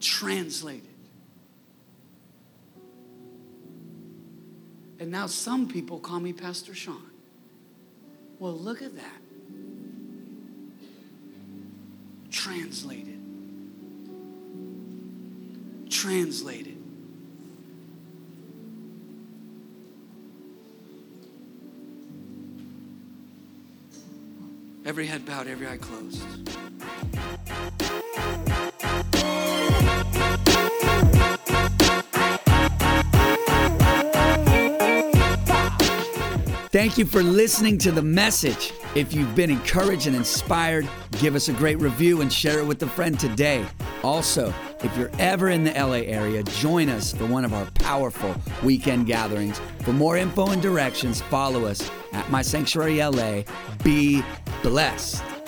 Translated. 0.00 0.88
And 4.98 5.10
now 5.10 5.26
some 5.26 5.68
people 5.68 5.98
call 5.98 6.20
me 6.20 6.32
Pastor 6.32 6.74
Sean. 6.74 7.02
Well, 8.38 8.52
look 8.56 8.82
at 8.82 8.96
that. 8.96 9.20
translated. 12.30 13.18
Translated. 15.90 16.69
Every 24.86 25.06
head 25.06 25.26
bowed, 25.26 25.46
every 25.46 25.68
eye 25.68 25.76
closed. 25.76 26.22
Thank 36.72 36.96
you 36.96 37.04
for 37.04 37.22
listening 37.22 37.78
to 37.78 37.92
the 37.92 38.00
message. 38.00 38.72
If 38.94 39.12
you've 39.12 39.34
been 39.34 39.50
encouraged 39.50 40.06
and 40.06 40.16
inspired, 40.16 40.88
give 41.18 41.34
us 41.34 41.48
a 41.48 41.52
great 41.52 41.78
review 41.78 42.22
and 42.22 42.32
share 42.32 42.60
it 42.60 42.66
with 42.66 42.82
a 42.82 42.86
friend 42.86 43.18
today. 43.20 43.66
Also, 44.02 44.54
if 44.82 44.96
you're 44.96 45.10
ever 45.18 45.50
in 45.50 45.62
the 45.62 45.72
LA 45.72 46.06
area, 46.06 46.42
join 46.42 46.88
us 46.88 47.12
for 47.12 47.26
one 47.26 47.44
of 47.44 47.52
our 47.52 47.66
powerful 47.74 48.34
weekend 48.62 49.06
gatherings. 49.06 49.60
For 49.82 49.92
more 49.92 50.16
info 50.16 50.52
and 50.52 50.62
directions, 50.62 51.20
follow 51.22 51.66
us 51.66 51.90
at 52.12 52.30
My 52.30 52.40
Sanctuary 52.40 53.04
LA. 53.04 53.42
Be 53.84 54.22
blessed. 54.62 55.39